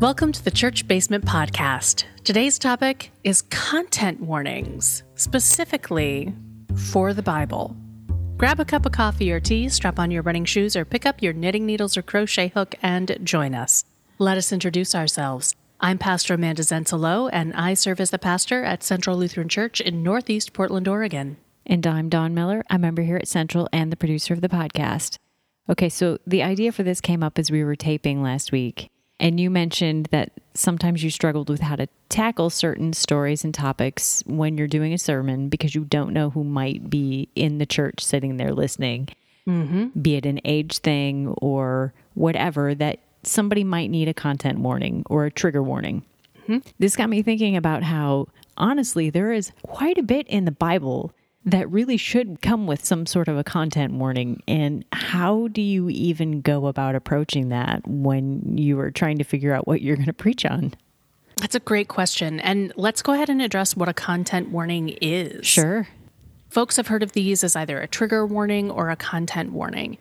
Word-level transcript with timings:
Welcome 0.00 0.30
to 0.32 0.44
the 0.44 0.50
Church 0.50 0.86
Basement 0.86 1.24
Podcast. 1.24 2.04
Today's 2.22 2.58
topic 2.58 3.12
is 3.24 3.40
content 3.40 4.20
warnings, 4.20 5.02
specifically 5.14 6.34
for 6.90 7.14
the 7.14 7.22
Bible. 7.22 7.74
Grab 8.36 8.60
a 8.60 8.66
cup 8.66 8.84
of 8.84 8.92
coffee 8.92 9.32
or 9.32 9.40
tea, 9.40 9.70
strap 9.70 9.98
on 9.98 10.10
your 10.10 10.22
running 10.22 10.44
shoes, 10.44 10.76
or 10.76 10.84
pick 10.84 11.06
up 11.06 11.22
your 11.22 11.32
knitting 11.32 11.64
needles 11.64 11.96
or 11.96 12.02
crochet 12.02 12.48
hook 12.48 12.74
and 12.82 13.16
join 13.22 13.54
us. 13.54 13.86
Let 14.18 14.36
us 14.36 14.52
introduce 14.52 14.94
ourselves. 14.94 15.54
I'm 15.80 15.96
Pastor 15.96 16.34
Amanda 16.34 16.60
Zensalo, 16.60 17.30
and 17.32 17.54
I 17.54 17.72
serve 17.72 17.98
as 17.98 18.10
the 18.10 18.18
pastor 18.18 18.64
at 18.64 18.82
Central 18.82 19.16
Lutheran 19.16 19.48
Church 19.48 19.80
in 19.80 20.02
Northeast 20.02 20.52
Portland, 20.52 20.88
Oregon. 20.88 21.38
And 21.64 21.86
I'm 21.86 22.10
Don 22.10 22.34
Miller, 22.34 22.62
a 22.68 22.78
member 22.78 23.00
here 23.00 23.16
at 23.16 23.28
Central 23.28 23.66
and 23.72 23.90
the 23.90 23.96
producer 23.96 24.34
of 24.34 24.42
the 24.42 24.50
podcast. 24.50 25.16
Okay, 25.70 25.88
so 25.88 26.18
the 26.26 26.42
idea 26.42 26.70
for 26.70 26.82
this 26.82 27.00
came 27.00 27.22
up 27.22 27.38
as 27.38 27.50
we 27.50 27.64
were 27.64 27.76
taping 27.76 28.22
last 28.22 28.52
week. 28.52 28.90
And 29.18 29.40
you 29.40 29.50
mentioned 29.50 30.06
that 30.10 30.32
sometimes 30.54 31.02
you 31.02 31.10
struggled 31.10 31.48
with 31.48 31.60
how 31.60 31.76
to 31.76 31.88
tackle 32.08 32.50
certain 32.50 32.92
stories 32.92 33.44
and 33.44 33.54
topics 33.54 34.22
when 34.26 34.58
you're 34.58 34.66
doing 34.66 34.92
a 34.92 34.98
sermon 34.98 35.48
because 35.48 35.74
you 35.74 35.84
don't 35.84 36.12
know 36.12 36.30
who 36.30 36.44
might 36.44 36.90
be 36.90 37.28
in 37.34 37.58
the 37.58 37.66
church 37.66 38.04
sitting 38.04 38.36
there 38.36 38.52
listening, 38.52 39.08
mm-hmm. 39.48 39.86
be 40.00 40.16
it 40.16 40.26
an 40.26 40.40
age 40.44 40.78
thing 40.78 41.28
or 41.38 41.94
whatever, 42.14 42.74
that 42.74 43.00
somebody 43.22 43.64
might 43.64 43.90
need 43.90 44.08
a 44.08 44.14
content 44.14 44.58
warning 44.58 45.02
or 45.08 45.24
a 45.24 45.30
trigger 45.30 45.62
warning. 45.62 46.04
Mm-hmm. 46.42 46.58
This 46.78 46.94
got 46.94 47.08
me 47.08 47.22
thinking 47.22 47.56
about 47.56 47.82
how, 47.82 48.28
honestly, 48.56 49.10
there 49.10 49.32
is 49.32 49.52
quite 49.62 49.98
a 49.98 50.02
bit 50.02 50.26
in 50.28 50.44
the 50.44 50.52
Bible 50.52 51.12
that 51.46 51.70
really 51.70 51.96
should 51.96 52.42
come 52.42 52.66
with 52.66 52.84
some 52.84 53.06
sort 53.06 53.28
of 53.28 53.38
a 53.38 53.44
content 53.44 53.94
warning. 53.94 54.42
And 54.48 54.84
how 54.92 55.48
do 55.48 55.62
you 55.62 55.88
even 55.88 56.40
go 56.40 56.66
about 56.66 56.96
approaching 56.96 57.50
that 57.50 57.86
when 57.86 58.58
you 58.58 58.78
are 58.80 58.90
trying 58.90 59.18
to 59.18 59.24
figure 59.24 59.54
out 59.54 59.66
what 59.66 59.80
you're 59.80 59.94
going 59.94 60.06
to 60.06 60.12
preach 60.12 60.44
on? 60.44 60.74
That's 61.36 61.54
a 61.54 61.60
great 61.60 61.86
question. 61.86 62.40
And 62.40 62.72
let's 62.76 63.00
go 63.00 63.12
ahead 63.12 63.30
and 63.30 63.40
address 63.40 63.76
what 63.76 63.88
a 63.88 63.94
content 63.94 64.50
warning 64.50 64.96
is. 65.00 65.46
Sure. 65.46 65.86
Folks 66.48 66.76
have 66.76 66.88
heard 66.88 67.04
of 67.04 67.12
these 67.12 67.44
as 67.44 67.54
either 67.54 67.80
a 67.80 67.86
trigger 67.86 68.26
warning 68.26 68.70
or 68.70 68.90
a 68.90 68.96
content 68.96 69.52
warning. 69.52 69.98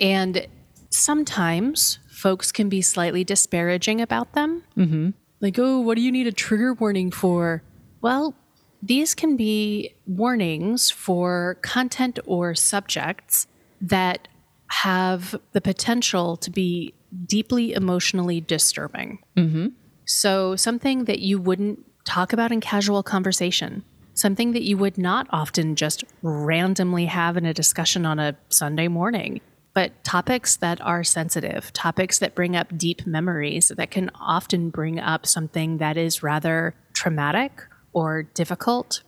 And 0.00 0.48
sometimes 0.90 2.00
folks 2.08 2.50
can 2.50 2.68
be 2.68 2.82
slightly 2.82 3.22
disparaging 3.22 4.00
about 4.00 4.32
them. 4.32 4.64
Mm-hmm. 4.76 5.10
Like, 5.40 5.58
oh, 5.58 5.78
what 5.78 5.94
do 5.94 6.02
you 6.02 6.10
need 6.10 6.26
a 6.26 6.32
trigger 6.32 6.74
warning 6.74 7.12
for? 7.12 7.62
Well, 8.00 8.34
these 8.82 9.14
can 9.14 9.36
be 9.36 9.94
warnings 10.06 10.90
for 10.90 11.58
content 11.62 12.18
or 12.26 12.54
subjects 12.54 13.46
that 13.80 14.28
have 14.68 15.34
the 15.52 15.60
potential 15.60 16.36
to 16.36 16.50
be 16.50 16.94
deeply 17.26 17.72
emotionally 17.72 18.40
disturbing. 18.40 19.18
Mm-hmm. 19.36 19.68
So, 20.04 20.56
something 20.56 21.04
that 21.04 21.20
you 21.20 21.38
wouldn't 21.38 21.84
talk 22.04 22.32
about 22.32 22.52
in 22.52 22.60
casual 22.60 23.02
conversation, 23.02 23.84
something 24.14 24.52
that 24.52 24.62
you 24.62 24.78
would 24.78 24.96
not 24.96 25.26
often 25.30 25.76
just 25.76 26.04
randomly 26.22 27.06
have 27.06 27.36
in 27.36 27.44
a 27.44 27.54
discussion 27.54 28.06
on 28.06 28.18
a 28.18 28.36
Sunday 28.48 28.88
morning, 28.88 29.40
but 29.74 30.02
topics 30.04 30.56
that 30.56 30.80
are 30.80 31.04
sensitive, 31.04 31.72
topics 31.72 32.18
that 32.18 32.34
bring 32.34 32.56
up 32.56 32.76
deep 32.76 33.06
memories 33.06 33.70
that 33.76 33.90
can 33.90 34.10
often 34.14 34.70
bring 34.70 34.98
up 34.98 35.26
something 35.26 35.78
that 35.78 35.96
is 35.96 36.22
rather 36.22 36.74
traumatic 36.94 37.62
or 37.98 38.22
difficult 38.22 39.02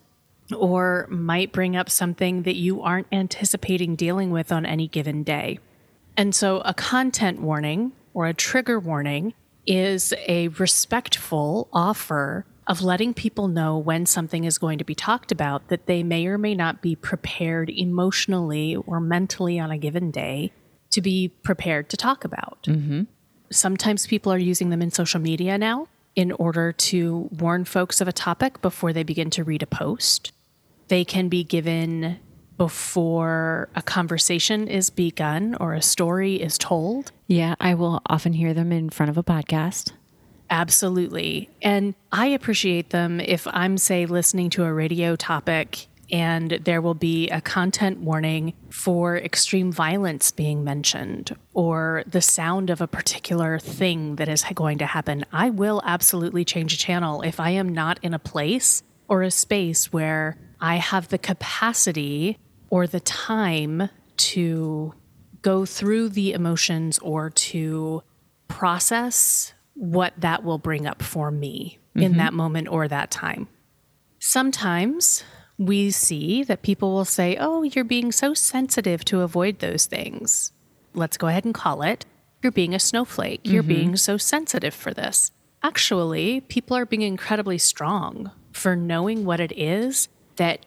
or 0.56 1.06
might 1.08 1.52
bring 1.52 1.76
up 1.76 1.88
something 1.88 2.42
that 2.42 2.56
you 2.56 2.82
aren't 2.82 3.06
anticipating 3.12 3.94
dealing 3.94 4.32
with 4.32 4.50
on 4.50 4.66
any 4.66 4.88
given 4.88 5.22
day. 5.22 5.60
And 6.16 6.34
so, 6.34 6.60
a 6.64 6.74
content 6.74 7.40
warning 7.40 7.92
or 8.14 8.26
a 8.26 8.34
trigger 8.34 8.80
warning 8.80 9.32
is 9.64 10.12
a 10.26 10.48
respectful 10.48 11.68
offer 11.72 12.44
of 12.66 12.82
letting 12.82 13.14
people 13.14 13.46
know 13.46 13.78
when 13.78 14.06
something 14.06 14.42
is 14.42 14.58
going 14.58 14.78
to 14.78 14.84
be 14.84 14.94
talked 14.94 15.30
about 15.30 15.68
that 15.68 15.86
they 15.86 16.02
may 16.02 16.26
or 16.26 16.36
may 16.36 16.56
not 16.56 16.82
be 16.82 16.96
prepared 16.96 17.70
emotionally 17.70 18.74
or 18.74 18.98
mentally 18.98 19.60
on 19.60 19.70
a 19.70 19.78
given 19.78 20.10
day 20.10 20.50
to 20.90 21.00
be 21.00 21.28
prepared 21.44 21.88
to 21.88 21.96
talk 21.96 22.24
about. 22.24 22.58
Mm-hmm. 22.64 23.02
Sometimes 23.52 24.08
people 24.08 24.32
are 24.32 24.38
using 24.38 24.70
them 24.70 24.82
in 24.82 24.90
social 24.90 25.20
media 25.20 25.56
now 25.56 25.86
in 26.20 26.32
order 26.32 26.70
to 26.70 27.30
warn 27.32 27.64
folks 27.64 28.02
of 28.02 28.06
a 28.06 28.12
topic 28.12 28.60
before 28.60 28.92
they 28.92 29.02
begin 29.02 29.30
to 29.30 29.42
read 29.42 29.62
a 29.62 29.66
post. 29.66 30.32
They 30.88 31.02
can 31.02 31.30
be 31.30 31.42
given 31.42 32.18
before 32.58 33.70
a 33.74 33.80
conversation 33.80 34.68
is 34.68 34.90
begun 34.90 35.56
or 35.58 35.72
a 35.72 35.80
story 35.80 36.34
is 36.34 36.58
told. 36.58 37.10
Yeah, 37.26 37.54
I 37.58 37.72
will 37.72 38.02
often 38.04 38.34
hear 38.34 38.52
them 38.52 38.70
in 38.70 38.90
front 38.90 39.08
of 39.08 39.16
a 39.16 39.22
podcast. 39.22 39.92
Absolutely. 40.50 41.48
And 41.62 41.94
I 42.12 42.26
appreciate 42.26 42.90
them 42.90 43.18
if 43.18 43.46
I'm, 43.46 43.78
say, 43.78 44.04
listening 44.04 44.50
to 44.50 44.64
a 44.64 44.72
radio 44.74 45.16
topic 45.16 45.86
and 46.12 46.50
there 46.50 46.80
will 46.80 46.94
be 46.94 47.28
a 47.30 47.40
content 47.40 47.98
warning 48.00 48.54
for 48.70 49.16
extreme 49.16 49.70
violence 49.72 50.30
being 50.30 50.64
mentioned 50.64 51.36
or 51.54 52.04
the 52.06 52.20
sound 52.20 52.70
of 52.70 52.80
a 52.80 52.86
particular 52.86 53.58
thing 53.58 54.16
that 54.16 54.28
is 54.28 54.44
going 54.54 54.78
to 54.78 54.86
happen, 54.86 55.24
I 55.32 55.50
will 55.50 55.82
absolutely 55.84 56.44
change 56.44 56.74
a 56.74 56.78
channel 56.78 57.22
if 57.22 57.38
I 57.40 57.50
am 57.50 57.68
not 57.68 57.98
in 58.02 58.14
a 58.14 58.18
place 58.18 58.82
or 59.08 59.22
a 59.22 59.30
space 59.30 59.92
where 59.92 60.36
I 60.60 60.76
have 60.76 61.08
the 61.08 61.18
capacity 61.18 62.38
or 62.68 62.86
the 62.86 63.00
time 63.00 63.88
to 64.16 64.94
go 65.42 65.64
through 65.64 66.10
the 66.10 66.32
emotions 66.32 66.98
or 66.98 67.30
to 67.30 68.02
process 68.48 69.54
what 69.74 70.12
that 70.18 70.44
will 70.44 70.58
bring 70.58 70.86
up 70.86 71.02
for 71.02 71.30
me 71.30 71.78
mm-hmm. 71.94 72.02
in 72.02 72.16
that 72.18 72.34
moment 72.34 72.68
or 72.68 72.86
that 72.86 73.10
time. 73.10 73.48
Sometimes 74.18 75.24
we 75.60 75.90
see 75.90 76.42
that 76.42 76.62
people 76.62 76.90
will 76.92 77.04
say, 77.04 77.36
Oh, 77.38 77.62
you're 77.62 77.84
being 77.84 78.12
so 78.12 78.32
sensitive 78.32 79.04
to 79.04 79.20
avoid 79.20 79.58
those 79.58 79.84
things. 79.84 80.52
Let's 80.94 81.18
go 81.18 81.26
ahead 81.26 81.44
and 81.44 81.52
call 81.52 81.82
it. 81.82 82.06
You're 82.42 82.50
being 82.50 82.74
a 82.74 82.78
snowflake. 82.78 83.42
You're 83.44 83.62
mm-hmm. 83.62 83.68
being 83.68 83.96
so 83.96 84.16
sensitive 84.16 84.72
for 84.72 84.94
this. 84.94 85.30
Actually, 85.62 86.40
people 86.40 86.78
are 86.78 86.86
being 86.86 87.02
incredibly 87.02 87.58
strong 87.58 88.30
for 88.52 88.74
knowing 88.74 89.26
what 89.26 89.38
it 89.38 89.52
is 89.52 90.08
that 90.36 90.64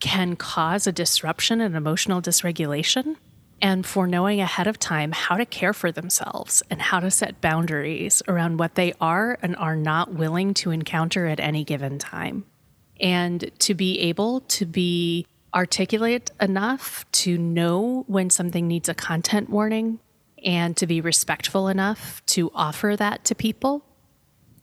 can 0.00 0.36
cause 0.36 0.86
a 0.86 0.92
disruption 0.92 1.62
and 1.62 1.74
emotional 1.74 2.20
dysregulation, 2.20 3.16
and 3.62 3.86
for 3.86 4.06
knowing 4.06 4.42
ahead 4.42 4.66
of 4.66 4.78
time 4.78 5.12
how 5.12 5.38
to 5.38 5.46
care 5.46 5.72
for 5.72 5.90
themselves 5.90 6.62
and 6.68 6.82
how 6.82 7.00
to 7.00 7.10
set 7.10 7.40
boundaries 7.40 8.22
around 8.28 8.58
what 8.58 8.74
they 8.74 8.92
are 9.00 9.38
and 9.40 9.56
are 9.56 9.76
not 9.76 10.12
willing 10.12 10.52
to 10.52 10.70
encounter 10.70 11.26
at 11.26 11.40
any 11.40 11.64
given 11.64 11.98
time 11.98 12.44
and 13.00 13.50
to 13.60 13.74
be 13.74 13.98
able 14.00 14.40
to 14.40 14.66
be 14.66 15.26
articulate 15.54 16.30
enough 16.40 17.04
to 17.12 17.38
know 17.38 18.04
when 18.06 18.28
something 18.28 18.66
needs 18.66 18.88
a 18.88 18.94
content 18.94 19.48
warning 19.48 20.00
and 20.44 20.76
to 20.76 20.86
be 20.86 21.00
respectful 21.00 21.68
enough 21.68 22.24
to 22.26 22.50
offer 22.54 22.96
that 22.96 23.24
to 23.24 23.34
people 23.34 23.84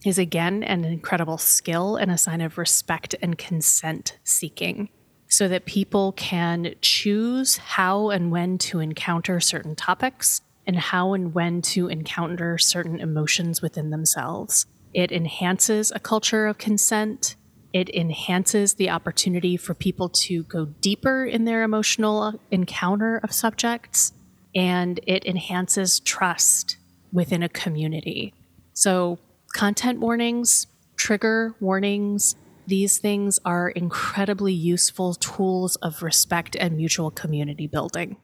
is 0.05 0.17
again 0.17 0.63
an 0.63 0.83
incredible 0.83 1.37
skill 1.37 1.95
and 1.95 2.11
a 2.11 2.17
sign 2.17 2.41
of 2.41 2.57
respect 2.57 3.15
and 3.21 3.37
consent 3.37 4.17
seeking 4.23 4.89
so 5.27 5.47
that 5.47 5.65
people 5.65 6.11
can 6.13 6.75
choose 6.81 7.57
how 7.57 8.09
and 8.09 8.31
when 8.31 8.57
to 8.57 8.79
encounter 8.79 9.39
certain 9.39 9.75
topics 9.75 10.41
and 10.67 10.77
how 10.77 11.13
and 11.13 11.33
when 11.33 11.61
to 11.61 11.87
encounter 11.87 12.57
certain 12.57 12.99
emotions 12.99 13.61
within 13.61 13.91
themselves. 13.91 14.65
It 14.93 15.11
enhances 15.11 15.91
a 15.91 15.99
culture 15.99 16.47
of 16.47 16.57
consent 16.57 17.35
it 17.73 17.89
enhances 17.89 18.73
the 18.73 18.89
opportunity 18.89 19.57
for 19.57 19.73
people 19.73 20.09
to 20.09 20.43
go 20.43 20.65
deeper 20.65 21.25
in 21.25 21.45
their 21.45 21.63
emotional 21.63 22.39
encounter 22.51 23.19
of 23.23 23.31
subjects, 23.31 24.13
and 24.53 24.99
it 25.07 25.25
enhances 25.25 25.99
trust 25.99 26.77
within 27.13 27.43
a 27.43 27.49
community. 27.49 28.33
So, 28.73 29.19
content 29.53 29.99
warnings, 29.99 30.67
trigger 30.95 31.55
warnings, 31.59 32.35
these 32.67 32.99
things 32.99 33.39
are 33.43 33.69
incredibly 33.69 34.53
useful 34.53 35.15
tools 35.15 35.75
of 35.77 36.03
respect 36.03 36.55
and 36.55 36.77
mutual 36.77 37.11
community 37.11 37.67
building. 37.67 38.17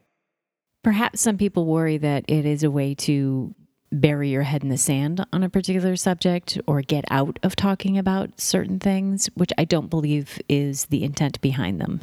Perhaps 0.83 1.21
some 1.21 1.37
people 1.37 1.65
worry 1.65 1.97
that 1.97 2.25
it 2.27 2.45
is 2.45 2.63
a 2.63 2.71
way 2.71 2.95
to 2.95 3.53
bury 3.91 4.29
your 4.29 4.43
head 4.43 4.63
in 4.63 4.69
the 4.69 4.77
sand 4.77 5.25
on 5.31 5.43
a 5.43 5.49
particular 5.49 5.95
subject 5.95 6.59
or 6.67 6.81
get 6.81 7.05
out 7.09 7.39
of 7.43 7.55
talking 7.55 7.97
about 7.97 8.39
certain 8.39 8.79
things, 8.79 9.29
which 9.35 9.51
I 9.57 9.65
don't 9.65 9.89
believe 9.89 10.39
is 10.49 10.85
the 10.85 11.03
intent 11.03 11.39
behind 11.41 11.79
them. 11.79 12.01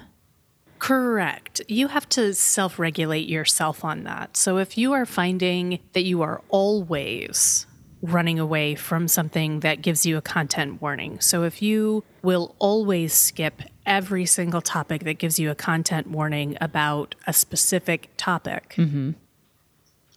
Correct. 0.79 1.63
You 1.67 1.89
have 1.89 2.09
to 2.11 2.35
self 2.35 2.79
regulate 2.79 3.29
yourself 3.29 3.85
on 3.85 4.05
that. 4.05 4.37
So 4.37 4.59
if 4.59 4.77
you 4.77 4.93
are 4.93 5.07
finding 5.07 5.79
that 5.95 6.05
you 6.05 6.23
are 6.23 6.43
always 6.49 7.67
running 8.03 8.39
away 8.39 8.75
from 8.75 9.09
something 9.09 9.61
that 9.61 9.81
gives 9.81 10.05
you 10.05 10.19
a 10.19 10.21
content 10.21 10.83
warning, 10.83 11.21
so 11.21 11.43
if 11.45 11.63
you 11.63 12.05
will 12.23 12.55
always 12.59 13.15
skip 13.15 13.63
every 13.87 14.27
single 14.27 14.61
topic 14.61 15.05
that 15.05 15.15
gives 15.15 15.39
you 15.39 15.51
a 15.51 15.55
content 15.55 16.09
warning 16.09 16.57
about 16.61 17.15
a 17.27 17.33
specific 17.33 18.11
topic, 18.19 18.75
mm-hmm. 18.77 19.13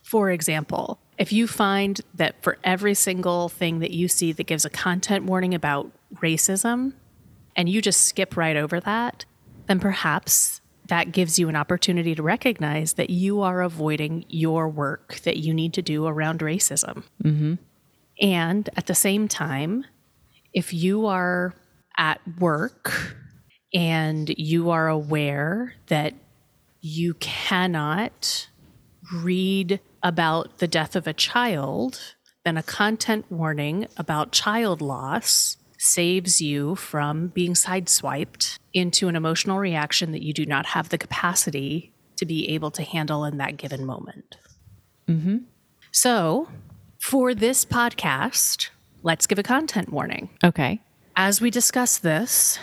for 0.03 0.31
example, 0.31 0.99
If 1.17 1.33
you 1.33 1.47
find 1.47 1.99
that 2.13 2.41
for 2.43 2.57
every 2.63 2.93
single 2.93 3.49
thing 3.49 3.79
that 3.79 3.91
you 3.91 4.07
see 4.07 4.31
that 4.33 4.45
gives 4.45 4.65
a 4.65 4.69
content 4.69 5.25
warning 5.25 5.53
about 5.53 5.91
racism, 6.15 6.93
and 7.55 7.67
you 7.67 7.81
just 7.81 8.05
skip 8.05 8.37
right 8.37 8.55
over 8.55 8.79
that, 8.79 9.25
then 9.65 9.79
perhaps 9.79 10.61
that 10.87 11.11
gives 11.11 11.37
you 11.37 11.49
an 11.49 11.55
opportunity 11.55 12.15
to 12.15 12.23
recognize 12.23 12.93
that 12.93 13.09
you 13.09 13.41
are 13.41 13.61
avoiding 13.61 14.25
your 14.29 14.69
work 14.69 15.19
that 15.23 15.37
you 15.37 15.53
need 15.53 15.73
to 15.73 15.81
do 15.81 16.05
around 16.05 16.39
racism. 16.39 17.03
Mm-hmm. 17.23 17.55
And 18.21 18.69
at 18.77 18.85
the 18.85 18.95
same 18.95 19.27
time, 19.27 19.85
if 20.53 20.73
you 20.73 21.07
are 21.07 21.53
at 21.97 22.21
work 22.39 23.17
and 23.73 24.29
you 24.37 24.69
are 24.69 24.87
aware 24.87 25.73
that 25.87 26.13
you 26.81 27.15
cannot 27.15 28.47
read 29.13 29.79
about 30.03 30.57
the 30.59 30.67
death 30.67 30.95
of 30.95 31.07
a 31.07 31.13
child, 31.13 32.15
then 32.45 32.57
a 32.57 32.63
content 32.63 33.25
warning 33.29 33.87
about 33.97 34.31
child 34.31 34.81
loss 34.81 35.57
saves 35.77 36.41
you 36.41 36.75
from 36.75 37.27
being 37.27 37.53
sideswiped 37.53 38.57
into 38.73 39.07
an 39.07 39.15
emotional 39.15 39.59
reaction 39.59 40.11
that 40.11 40.23
you 40.23 40.33
do 40.33 40.45
not 40.45 40.65
have 40.67 40.89
the 40.89 40.97
capacity 40.97 41.91
to 42.15 42.25
be 42.25 42.49
able 42.49 42.71
to 42.71 42.83
handle 42.83 43.25
in 43.25 43.37
that 43.37 43.57
given 43.57 43.85
moment. 43.85 44.37
Mm-hmm. 45.07 45.37
So, 45.91 46.49
for 46.99 47.33
this 47.33 47.63
podcast, 47.63 48.69
let's 49.03 49.27
give 49.27 49.39
a 49.39 49.43
content 49.43 49.91
warning. 49.91 50.29
Okay. 50.43 50.81
As 51.15 51.41
we 51.41 51.49
discuss 51.49 51.97
this, 51.97 52.59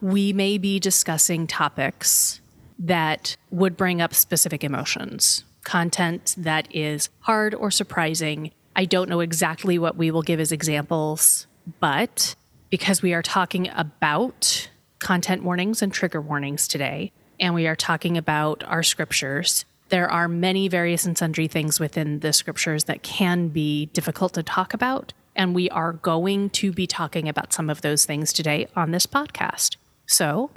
we 0.00 0.32
may 0.32 0.58
be 0.58 0.78
discussing 0.78 1.46
topics 1.46 2.40
that 2.78 3.36
would 3.50 3.76
bring 3.76 4.00
up 4.00 4.14
specific 4.14 4.62
emotions, 4.62 5.44
content 5.68 6.34
that 6.38 6.66
is 6.74 7.10
hard 7.20 7.54
or 7.54 7.70
surprising. 7.70 8.50
I 8.74 8.86
don't 8.86 9.10
know 9.10 9.20
exactly 9.20 9.78
what 9.78 9.98
we 9.98 10.10
will 10.10 10.22
give 10.22 10.40
as 10.40 10.50
examples, 10.50 11.46
but 11.78 12.34
because 12.70 13.02
we 13.02 13.12
are 13.12 13.20
talking 13.20 13.68
about 13.76 14.70
content 14.98 15.42
warnings 15.42 15.82
and 15.82 15.92
trigger 15.92 16.22
warnings 16.22 16.68
today, 16.68 17.12
and 17.38 17.54
we 17.54 17.66
are 17.66 17.76
talking 17.76 18.16
about 18.16 18.64
our 18.64 18.82
scriptures, 18.82 19.66
there 19.90 20.10
are 20.10 20.26
many 20.26 20.68
various 20.68 21.04
and 21.04 21.18
sundry 21.18 21.48
things 21.48 21.78
within 21.78 22.20
the 22.20 22.32
scriptures 22.32 22.84
that 22.84 23.02
can 23.02 23.48
be 23.48 23.86
difficult 23.86 24.32
to 24.34 24.42
talk 24.42 24.72
about. 24.72 25.12
And 25.36 25.54
we 25.54 25.68
are 25.68 25.92
going 25.92 26.48
to 26.50 26.72
be 26.72 26.86
talking 26.86 27.28
about 27.28 27.52
some 27.52 27.68
of 27.68 27.82
those 27.82 28.06
things 28.06 28.32
today 28.32 28.68
on 28.74 28.90
this 28.90 29.06
podcast. 29.06 29.76
So 30.06 30.50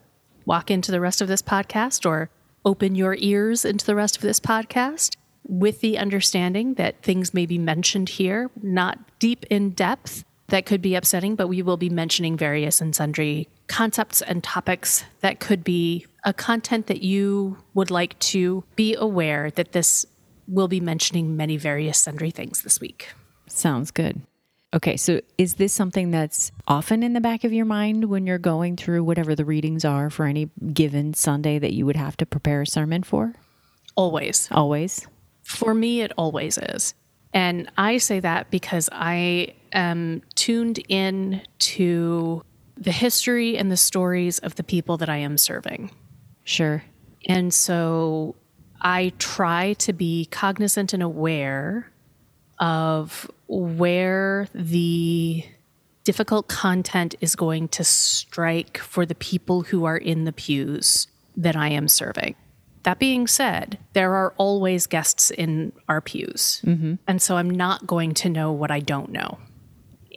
walk 0.45 0.71
into 0.71 0.89
the 0.89 1.01
rest 1.01 1.19
of 1.19 1.27
this 1.27 1.41
podcast 1.41 2.05
or 2.09 2.29
open 2.65 2.95
your 2.95 3.15
ears 3.19 3.65
into 3.65 3.85
the 3.85 3.95
rest 3.95 4.15
of 4.15 4.21
this 4.21 4.39
podcast 4.39 5.15
with 5.47 5.81
the 5.81 5.97
understanding 5.97 6.75
that 6.75 7.01
things 7.01 7.33
may 7.33 7.45
be 7.45 7.57
mentioned 7.57 8.09
here, 8.09 8.49
not 8.61 8.99
deep 9.19 9.45
in 9.49 9.71
depth, 9.71 10.23
that 10.47 10.65
could 10.65 10.81
be 10.81 10.95
upsetting, 10.95 11.35
but 11.35 11.47
we 11.47 11.61
will 11.61 11.77
be 11.77 11.89
mentioning 11.89 12.37
various 12.37 12.81
and 12.81 12.95
sundry 12.95 13.47
concepts 13.67 14.21
and 14.21 14.43
topics 14.43 15.05
that 15.21 15.39
could 15.39 15.63
be 15.63 16.05
a 16.25 16.33
content 16.33 16.87
that 16.87 17.01
you 17.01 17.57
would 17.73 17.89
like 17.89 18.19
to 18.19 18.63
be 18.75 18.93
aware 18.95 19.49
that 19.51 19.71
this 19.71 20.05
will 20.47 20.67
be 20.67 20.81
mentioning 20.81 21.37
many 21.37 21.55
various 21.55 21.97
sundry 21.97 22.31
things 22.31 22.63
this 22.63 22.81
week. 22.81 23.13
Sounds 23.47 23.91
good. 23.91 24.21
Okay, 24.73 24.95
so 24.95 25.19
is 25.37 25.55
this 25.55 25.73
something 25.73 26.11
that's 26.11 26.51
often 26.65 27.03
in 27.03 27.11
the 27.13 27.19
back 27.19 27.43
of 27.43 27.51
your 27.51 27.65
mind 27.65 28.05
when 28.05 28.25
you're 28.25 28.37
going 28.37 28.77
through 28.77 29.03
whatever 29.03 29.35
the 29.35 29.43
readings 29.43 29.83
are 29.83 30.09
for 30.09 30.25
any 30.25 30.49
given 30.71 31.13
Sunday 31.13 31.59
that 31.59 31.73
you 31.73 31.85
would 31.85 31.97
have 31.97 32.15
to 32.17 32.25
prepare 32.25 32.61
a 32.61 32.67
sermon 32.67 33.03
for? 33.03 33.33
Always. 33.95 34.47
Always. 34.51 35.05
For 35.43 35.73
me, 35.73 36.01
it 36.01 36.13
always 36.17 36.57
is. 36.57 36.93
And 37.33 37.69
I 37.77 37.97
say 37.97 38.21
that 38.21 38.49
because 38.49 38.89
I 38.93 39.55
am 39.73 40.21
tuned 40.35 40.79
in 40.87 41.41
to 41.59 42.43
the 42.77 42.91
history 42.91 43.57
and 43.57 43.71
the 43.71 43.77
stories 43.77 44.39
of 44.39 44.55
the 44.55 44.63
people 44.63 44.97
that 44.97 45.09
I 45.09 45.17
am 45.17 45.37
serving. 45.37 45.91
Sure. 46.45 46.83
And 47.27 47.53
so 47.53 48.35
I 48.81 49.11
try 49.19 49.73
to 49.73 49.93
be 49.93 50.25
cognizant 50.25 50.93
and 50.93 51.03
aware 51.03 51.91
of 52.61 53.29
where 53.47 54.47
the 54.53 55.43
difficult 56.03 56.47
content 56.47 57.15
is 57.19 57.35
going 57.35 57.67
to 57.69 57.83
strike 57.83 58.77
for 58.77 59.05
the 59.05 59.15
people 59.15 59.63
who 59.63 59.83
are 59.83 59.97
in 59.97 60.23
the 60.23 60.31
pews 60.31 61.07
that 61.35 61.55
I 61.55 61.69
am 61.69 61.87
serving. 61.87 62.35
That 62.83 62.99
being 62.99 63.27
said, 63.27 63.77
there 63.93 64.15
are 64.15 64.33
always 64.37 64.87
guests 64.87 65.29
in 65.29 65.71
our 65.87 66.01
pews. 66.01 66.61
Mm-hmm. 66.65 66.95
And 67.07 67.21
so 67.21 67.37
I'm 67.37 67.49
not 67.49 67.85
going 67.85 68.13
to 68.15 68.29
know 68.29 68.51
what 68.51 68.71
I 68.71 68.79
don't 68.79 69.11
know. 69.11 69.37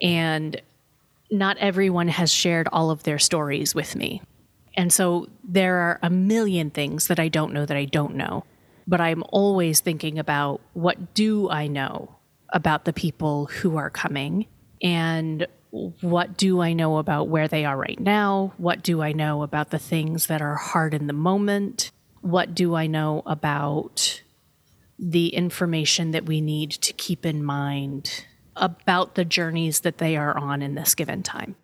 And 0.01 0.59
not 1.29 1.57
everyone 1.57 2.07
has 2.07 2.31
shared 2.31 2.67
all 2.71 2.89
of 2.89 3.03
their 3.03 3.19
stories 3.19 3.75
with 3.75 3.95
me. 3.95 4.21
And 4.75 4.91
so 4.91 5.27
there 5.43 5.77
are 5.77 5.99
a 6.01 6.09
million 6.09 6.69
things 6.69 7.07
that 7.07 7.19
I 7.19 7.27
don't 7.27 7.53
know 7.53 7.65
that 7.65 7.77
I 7.77 7.85
don't 7.85 8.15
know. 8.15 8.45
But 8.87 9.01
I'm 9.01 9.23
always 9.29 9.79
thinking 9.79 10.19
about 10.19 10.61
what 10.73 11.13
do 11.15 11.49
I 11.49 11.67
know? 11.67 12.15
About 12.55 12.85
the 12.85 12.93
people 12.93 13.45
who 13.47 13.77
are 13.77 13.91
coming 13.91 14.47
and 14.81 15.45
what 16.01 16.37
do 16.37 16.61
I 16.61 16.71
know 16.73 16.97
about 16.97 17.27
where 17.27 17.49
they 17.49 17.65
are 17.65 17.77
right 17.77 17.99
now? 17.99 18.53
What 18.57 18.81
do 18.81 19.01
I 19.01 19.11
know 19.11 19.43
about 19.43 19.71
the 19.71 19.77
things 19.77 20.27
that 20.27 20.41
are 20.41 20.55
hard 20.55 20.93
in 20.93 21.07
the 21.07 21.13
moment? 21.13 21.91
What 22.21 22.55
do 22.55 22.75
I 22.75 22.87
know 22.87 23.23
about 23.25 24.23
the 24.97 25.27
information 25.27 26.11
that 26.11 26.25
we 26.25 26.39
need 26.39 26.71
to 26.71 26.93
keep 26.93 27.25
in 27.25 27.43
mind 27.43 28.25
about 28.55 29.15
the 29.15 29.25
journeys 29.25 29.81
that 29.81 29.97
they 29.97 30.15
are 30.15 30.37
on 30.37 30.61
in 30.61 30.75
this 30.75 30.95
given 30.95 31.23
time? 31.23 31.57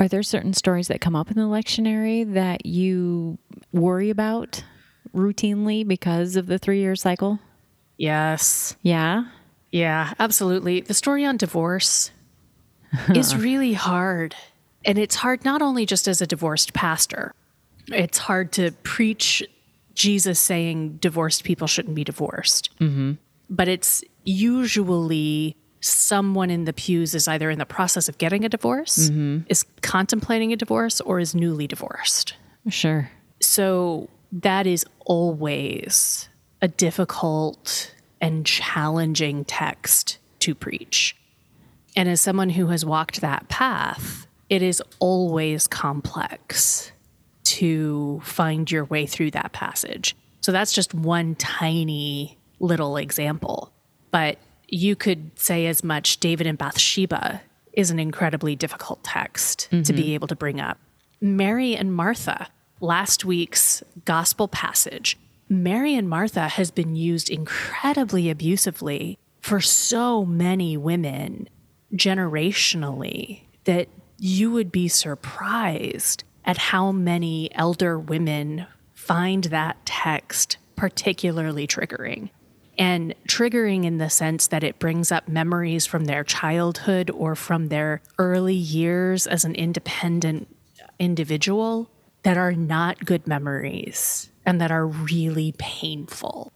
Are 0.00 0.08
there 0.08 0.24
certain 0.24 0.52
stories 0.52 0.88
that 0.88 1.00
come 1.00 1.14
up 1.14 1.30
in 1.30 1.36
the 1.36 1.42
lectionary 1.42 2.34
that 2.34 2.66
you 2.66 3.38
worry 3.72 4.10
about 4.10 4.64
routinely 5.14 5.86
because 5.86 6.34
of 6.34 6.48
the 6.48 6.58
three 6.58 6.80
year 6.80 6.96
cycle? 6.96 7.38
Yes. 7.96 8.74
Yeah. 8.82 9.26
Yeah, 9.74 10.14
absolutely. 10.20 10.82
The 10.82 10.94
story 10.94 11.24
on 11.24 11.36
divorce 11.36 12.12
is 13.08 13.34
really 13.34 13.72
hard. 13.72 14.36
And 14.84 14.98
it's 14.98 15.16
hard 15.16 15.44
not 15.44 15.62
only 15.62 15.84
just 15.84 16.06
as 16.06 16.22
a 16.22 16.28
divorced 16.28 16.74
pastor, 16.74 17.34
it's 17.88 18.18
hard 18.18 18.52
to 18.52 18.70
preach 18.84 19.42
Jesus 19.94 20.38
saying 20.38 20.98
divorced 20.98 21.42
people 21.42 21.66
shouldn't 21.66 21.96
be 21.96 22.04
divorced. 22.04 22.70
Mm-hmm. 22.78 23.14
But 23.50 23.66
it's 23.66 24.04
usually 24.22 25.56
someone 25.80 26.50
in 26.50 26.66
the 26.66 26.72
pews 26.72 27.12
is 27.12 27.26
either 27.26 27.50
in 27.50 27.58
the 27.58 27.66
process 27.66 28.08
of 28.08 28.16
getting 28.18 28.44
a 28.44 28.48
divorce, 28.48 29.10
mm-hmm. 29.10 29.40
is 29.48 29.64
contemplating 29.82 30.52
a 30.52 30.56
divorce, 30.56 31.00
or 31.00 31.18
is 31.18 31.34
newly 31.34 31.66
divorced. 31.66 32.34
Sure. 32.68 33.10
So 33.40 34.08
that 34.30 34.68
is 34.68 34.86
always 35.04 36.28
a 36.62 36.68
difficult 36.68 37.92
and 38.24 38.46
challenging 38.46 39.44
text 39.44 40.16
to 40.38 40.54
preach. 40.54 41.14
And 41.94 42.08
as 42.08 42.22
someone 42.22 42.48
who 42.48 42.68
has 42.68 42.84
walked 42.84 43.20
that 43.20 43.48
path, 43.50 44.26
it 44.48 44.62
is 44.62 44.82
always 44.98 45.66
complex 45.66 46.90
to 47.44 48.22
find 48.24 48.70
your 48.70 48.86
way 48.86 49.04
through 49.04 49.30
that 49.32 49.52
passage. 49.52 50.16
So 50.40 50.52
that's 50.52 50.72
just 50.72 50.94
one 50.94 51.34
tiny 51.34 52.38
little 52.60 52.96
example. 52.96 53.70
But 54.10 54.38
you 54.68 54.96
could 54.96 55.38
say 55.38 55.66
as 55.66 55.84
much 55.84 56.18
David 56.18 56.46
and 56.46 56.56
Bathsheba 56.56 57.42
is 57.74 57.90
an 57.90 57.98
incredibly 57.98 58.56
difficult 58.56 59.04
text 59.04 59.68
mm-hmm. 59.70 59.82
to 59.82 59.92
be 59.92 60.02
mm-hmm. 60.02 60.12
able 60.12 60.28
to 60.28 60.36
bring 60.36 60.60
up. 60.60 60.78
Mary 61.20 61.76
and 61.76 61.94
Martha, 61.94 62.48
last 62.80 63.26
week's 63.26 63.82
gospel 64.06 64.48
passage, 64.48 65.18
Mary 65.62 65.94
and 65.94 66.08
Martha 66.08 66.48
has 66.48 66.70
been 66.70 66.96
used 66.96 67.30
incredibly 67.30 68.30
abusively 68.30 69.18
for 69.40 69.60
so 69.60 70.24
many 70.24 70.76
women 70.76 71.48
generationally 71.94 73.42
that 73.64 73.88
you 74.18 74.50
would 74.50 74.72
be 74.72 74.88
surprised 74.88 76.24
at 76.44 76.56
how 76.56 76.92
many 76.92 77.54
elder 77.54 77.98
women 77.98 78.66
find 78.94 79.44
that 79.44 79.84
text 79.84 80.56
particularly 80.76 81.66
triggering. 81.66 82.30
And 82.76 83.14
triggering 83.28 83.84
in 83.84 83.98
the 83.98 84.10
sense 84.10 84.48
that 84.48 84.64
it 84.64 84.78
brings 84.78 85.12
up 85.12 85.28
memories 85.28 85.86
from 85.86 86.06
their 86.06 86.24
childhood 86.24 87.10
or 87.10 87.36
from 87.36 87.68
their 87.68 88.02
early 88.18 88.54
years 88.54 89.26
as 89.26 89.44
an 89.44 89.54
independent 89.54 90.48
individual 90.98 91.90
that 92.22 92.36
are 92.36 92.52
not 92.52 93.04
good 93.04 93.26
memories 93.26 94.30
and 94.46 94.60
that 94.60 94.70
are 94.70 94.86
really 94.86 95.54
painful. 95.58 96.52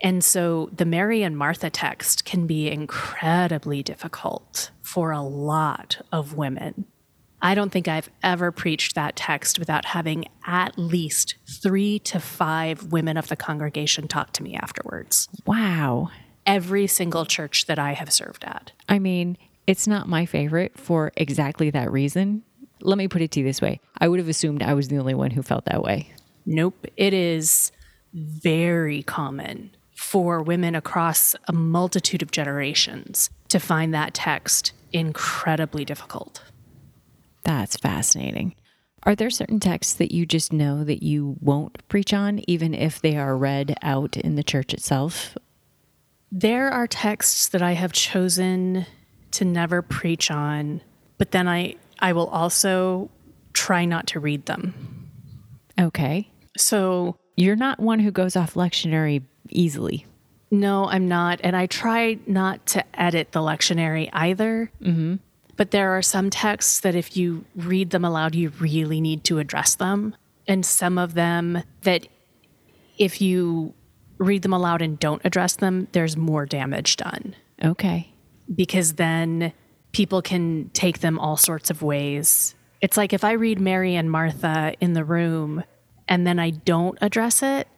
And 0.00 0.22
so 0.22 0.70
the 0.72 0.84
Mary 0.84 1.22
and 1.22 1.36
Martha 1.36 1.70
text 1.70 2.24
can 2.24 2.46
be 2.46 2.70
incredibly 2.70 3.82
difficult 3.82 4.70
for 4.80 5.10
a 5.10 5.22
lot 5.22 6.00
of 6.12 6.34
women. 6.34 6.84
I 7.42 7.54
don't 7.54 7.70
think 7.70 7.86
I've 7.88 8.10
ever 8.22 8.50
preached 8.50 8.94
that 8.94 9.14
text 9.16 9.58
without 9.58 9.84
having 9.84 10.24
at 10.46 10.76
least 10.78 11.36
three 11.46 11.98
to 12.00 12.18
five 12.20 12.84
women 12.92 13.16
of 13.16 13.28
the 13.28 13.36
congregation 13.36 14.08
talk 14.08 14.32
to 14.34 14.42
me 14.42 14.54
afterwards. 14.56 15.28
Wow. 15.46 16.10
every 16.46 16.86
single 16.86 17.26
church 17.26 17.66
that 17.66 17.78
I 17.78 17.92
have 17.92 18.12
served 18.12 18.42
at. 18.42 18.72
I 18.88 18.98
mean, 18.98 19.36
it's 19.66 19.86
not 19.86 20.08
my 20.08 20.24
favorite 20.26 20.78
for 20.78 21.12
exactly 21.16 21.70
that 21.70 21.92
reason. 21.92 22.42
Let 22.80 22.96
me 22.96 23.06
put 23.06 23.20
it 23.20 23.30
to 23.32 23.40
you 23.40 23.46
this 23.46 23.60
way 23.60 23.80
I 23.98 24.08
would 24.08 24.18
have 24.18 24.28
assumed 24.28 24.62
I 24.62 24.74
was 24.74 24.88
the 24.88 24.98
only 24.98 25.14
one 25.14 25.30
who 25.30 25.42
felt 25.42 25.66
that 25.66 25.82
way. 25.82 26.10
Nope. 26.48 26.86
It 26.96 27.12
is 27.12 27.72
very 28.14 29.02
common 29.02 29.70
for 29.94 30.42
women 30.42 30.74
across 30.74 31.36
a 31.46 31.52
multitude 31.52 32.22
of 32.22 32.30
generations 32.30 33.28
to 33.48 33.60
find 33.60 33.92
that 33.92 34.14
text 34.14 34.72
incredibly 34.90 35.84
difficult. 35.84 36.42
That's 37.44 37.76
fascinating. 37.76 38.54
Are 39.02 39.14
there 39.14 39.28
certain 39.28 39.60
texts 39.60 39.92
that 39.94 40.10
you 40.10 40.24
just 40.24 40.50
know 40.50 40.84
that 40.84 41.02
you 41.02 41.36
won't 41.42 41.86
preach 41.88 42.14
on, 42.14 42.40
even 42.48 42.72
if 42.72 43.02
they 43.02 43.18
are 43.18 43.36
read 43.36 43.76
out 43.82 44.16
in 44.16 44.36
the 44.36 44.42
church 44.42 44.72
itself? 44.72 45.36
There 46.32 46.70
are 46.70 46.86
texts 46.86 47.48
that 47.48 47.60
I 47.60 47.72
have 47.72 47.92
chosen 47.92 48.86
to 49.32 49.44
never 49.44 49.82
preach 49.82 50.30
on, 50.30 50.80
but 51.18 51.32
then 51.32 51.46
I, 51.46 51.74
I 51.98 52.14
will 52.14 52.28
also 52.28 53.10
try 53.52 53.84
not 53.84 54.06
to 54.08 54.20
read 54.20 54.46
them. 54.46 55.10
Okay. 55.78 56.30
So, 56.58 57.16
You're 57.36 57.56
not 57.56 57.80
one 57.80 58.00
who 58.00 58.10
goes 58.10 58.36
off 58.36 58.54
lectionary 58.54 59.22
easily. 59.50 60.06
no, 60.50 60.86
I'm 60.86 61.08
not. 61.08 61.40
And 61.44 61.54
I 61.56 61.66
try 61.66 62.18
not 62.26 62.64
to 62.68 62.84
edit 63.00 63.32
the 63.32 63.40
lectionary 63.40 64.08
either. 64.12 64.70
Mm-hmm. 64.82 65.16
But 65.56 65.72
there 65.72 65.90
are 65.96 66.02
some 66.02 66.30
texts 66.30 66.80
that 66.80 66.94
if 66.94 67.16
you 67.16 67.44
read 67.56 67.90
them 67.90 68.04
aloud, 68.04 68.34
you 68.34 68.50
really 68.60 69.00
need 69.00 69.24
to 69.24 69.38
address 69.38 69.74
them. 69.74 70.14
And 70.46 70.64
some 70.64 70.98
of 70.98 71.14
them 71.14 71.62
that 71.82 72.06
if 72.96 73.20
you 73.20 73.74
read 74.18 74.42
them 74.42 74.52
aloud 74.52 74.82
and 74.82 74.98
don't 74.98 75.20
address 75.24 75.56
them, 75.56 75.88
there's 75.92 76.16
more 76.16 76.46
damage 76.46 76.96
done. 76.96 77.34
Okay. 77.64 78.08
because 78.54 78.94
then 78.94 79.52
people 79.92 80.22
can 80.22 80.70
take 80.74 81.00
them 81.00 81.18
all 81.18 81.36
sorts 81.36 81.70
of 81.70 81.82
ways. 81.82 82.54
It's 82.80 82.96
like 82.96 83.12
if 83.12 83.24
I 83.24 83.32
read 83.32 83.60
Mary 83.60 83.96
and 83.96 84.10
Martha 84.10 84.74
in 84.80 84.92
the 84.92 85.04
room 85.04 85.64
and 86.08 86.26
then 86.26 86.38
I 86.38 86.50
don't 86.50 86.98
address 87.00 87.42
it, 87.42 87.68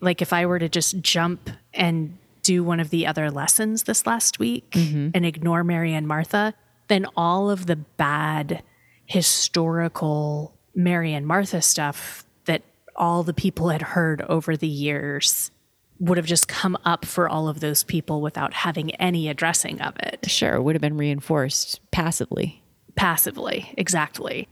like 0.00 0.20
if 0.20 0.32
I 0.32 0.46
were 0.46 0.58
to 0.58 0.68
just 0.68 1.00
jump 1.00 1.48
and 1.72 2.18
do 2.42 2.62
one 2.62 2.80
of 2.80 2.90
the 2.90 3.06
other 3.06 3.30
lessons 3.30 3.84
this 3.84 4.06
last 4.06 4.38
week 4.38 4.70
mm-hmm. 4.70 5.10
and 5.14 5.26
ignore 5.26 5.64
Mary 5.64 5.94
and 5.94 6.06
Martha, 6.06 6.54
then 6.88 7.06
all 7.16 7.50
of 7.50 7.66
the 7.66 7.76
bad 7.76 8.62
historical 9.06 10.54
Mary 10.74 11.12
and 11.12 11.26
Martha 11.26 11.62
stuff 11.62 12.24
that 12.44 12.62
all 12.94 13.22
the 13.22 13.34
people 13.34 13.70
had 13.70 13.82
heard 13.82 14.22
over 14.22 14.56
the 14.56 14.68
years 14.68 15.50
would 15.98 16.18
have 16.18 16.26
just 16.26 16.46
come 16.46 16.76
up 16.84 17.04
for 17.04 17.28
all 17.28 17.48
of 17.48 17.60
those 17.60 17.82
people 17.82 18.20
without 18.20 18.52
having 18.52 18.94
any 18.96 19.28
addressing 19.28 19.80
of 19.80 19.96
it 19.98 20.28
Sure, 20.28 20.54
it 20.54 20.62
would 20.62 20.74
have 20.74 20.82
been 20.82 20.96
reinforced 20.96 21.80
passively. 21.90 22.62
passively. 22.94 23.72
Exactly. 23.76 24.46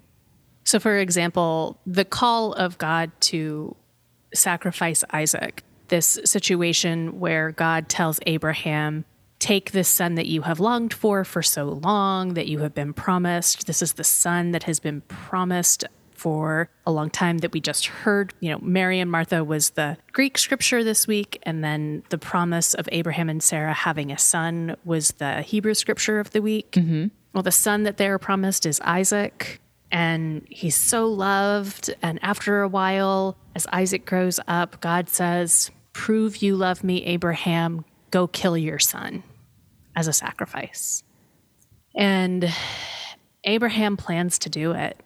So, 0.64 0.78
for 0.78 0.98
example, 0.98 1.78
the 1.86 2.04
call 2.04 2.52
of 2.54 2.78
God 2.78 3.10
to 3.22 3.76
sacrifice 4.32 5.04
Isaac, 5.10 5.62
this 5.88 6.18
situation 6.24 7.20
where 7.20 7.52
God 7.52 7.88
tells 7.88 8.18
Abraham, 8.26 9.04
Take 9.40 9.72
this 9.72 9.88
son 9.88 10.14
that 10.14 10.24
you 10.24 10.42
have 10.42 10.58
longed 10.58 10.94
for 10.94 11.22
for 11.22 11.42
so 11.42 11.64
long, 11.64 12.32
that 12.32 12.46
you 12.46 12.60
have 12.60 12.72
been 12.72 12.94
promised. 12.94 13.66
This 13.66 13.82
is 13.82 13.94
the 13.94 14.04
son 14.04 14.52
that 14.52 14.62
has 14.62 14.80
been 14.80 15.02
promised 15.02 15.84
for 16.14 16.70
a 16.86 16.90
long 16.92 17.10
time 17.10 17.38
that 17.38 17.52
we 17.52 17.60
just 17.60 17.84
heard. 17.86 18.32
You 18.40 18.52
know, 18.52 18.58
Mary 18.62 19.00
and 19.00 19.10
Martha 19.10 19.44
was 19.44 19.70
the 19.70 19.98
Greek 20.12 20.38
scripture 20.38 20.82
this 20.82 21.06
week, 21.06 21.38
and 21.42 21.62
then 21.62 22.04
the 22.08 22.16
promise 22.16 22.72
of 22.72 22.88
Abraham 22.90 23.28
and 23.28 23.42
Sarah 23.42 23.74
having 23.74 24.10
a 24.10 24.16
son 24.16 24.76
was 24.84 25.10
the 25.18 25.42
Hebrew 25.42 25.74
scripture 25.74 26.20
of 26.20 26.30
the 26.30 26.40
week. 26.40 26.70
Mm-hmm. 26.72 27.08
Well, 27.34 27.42
the 27.42 27.52
son 27.52 27.82
that 27.82 27.98
they're 27.98 28.18
promised 28.18 28.64
is 28.64 28.80
Isaac, 28.80 29.60
and 29.94 30.44
he's 30.50 30.74
so 30.74 31.06
loved. 31.06 31.94
And 32.02 32.18
after 32.20 32.62
a 32.62 32.68
while, 32.68 33.36
as 33.54 33.64
Isaac 33.72 34.04
grows 34.04 34.40
up, 34.48 34.80
God 34.80 35.08
says, 35.08 35.70
Prove 35.92 36.38
you 36.38 36.56
love 36.56 36.82
me, 36.82 37.04
Abraham. 37.04 37.84
Go 38.10 38.26
kill 38.26 38.58
your 38.58 38.80
son 38.80 39.22
as 39.94 40.08
a 40.08 40.12
sacrifice. 40.12 41.04
And 41.94 42.52
Abraham 43.44 43.96
plans 43.96 44.40
to 44.40 44.50
do 44.50 44.72
it 44.72 45.00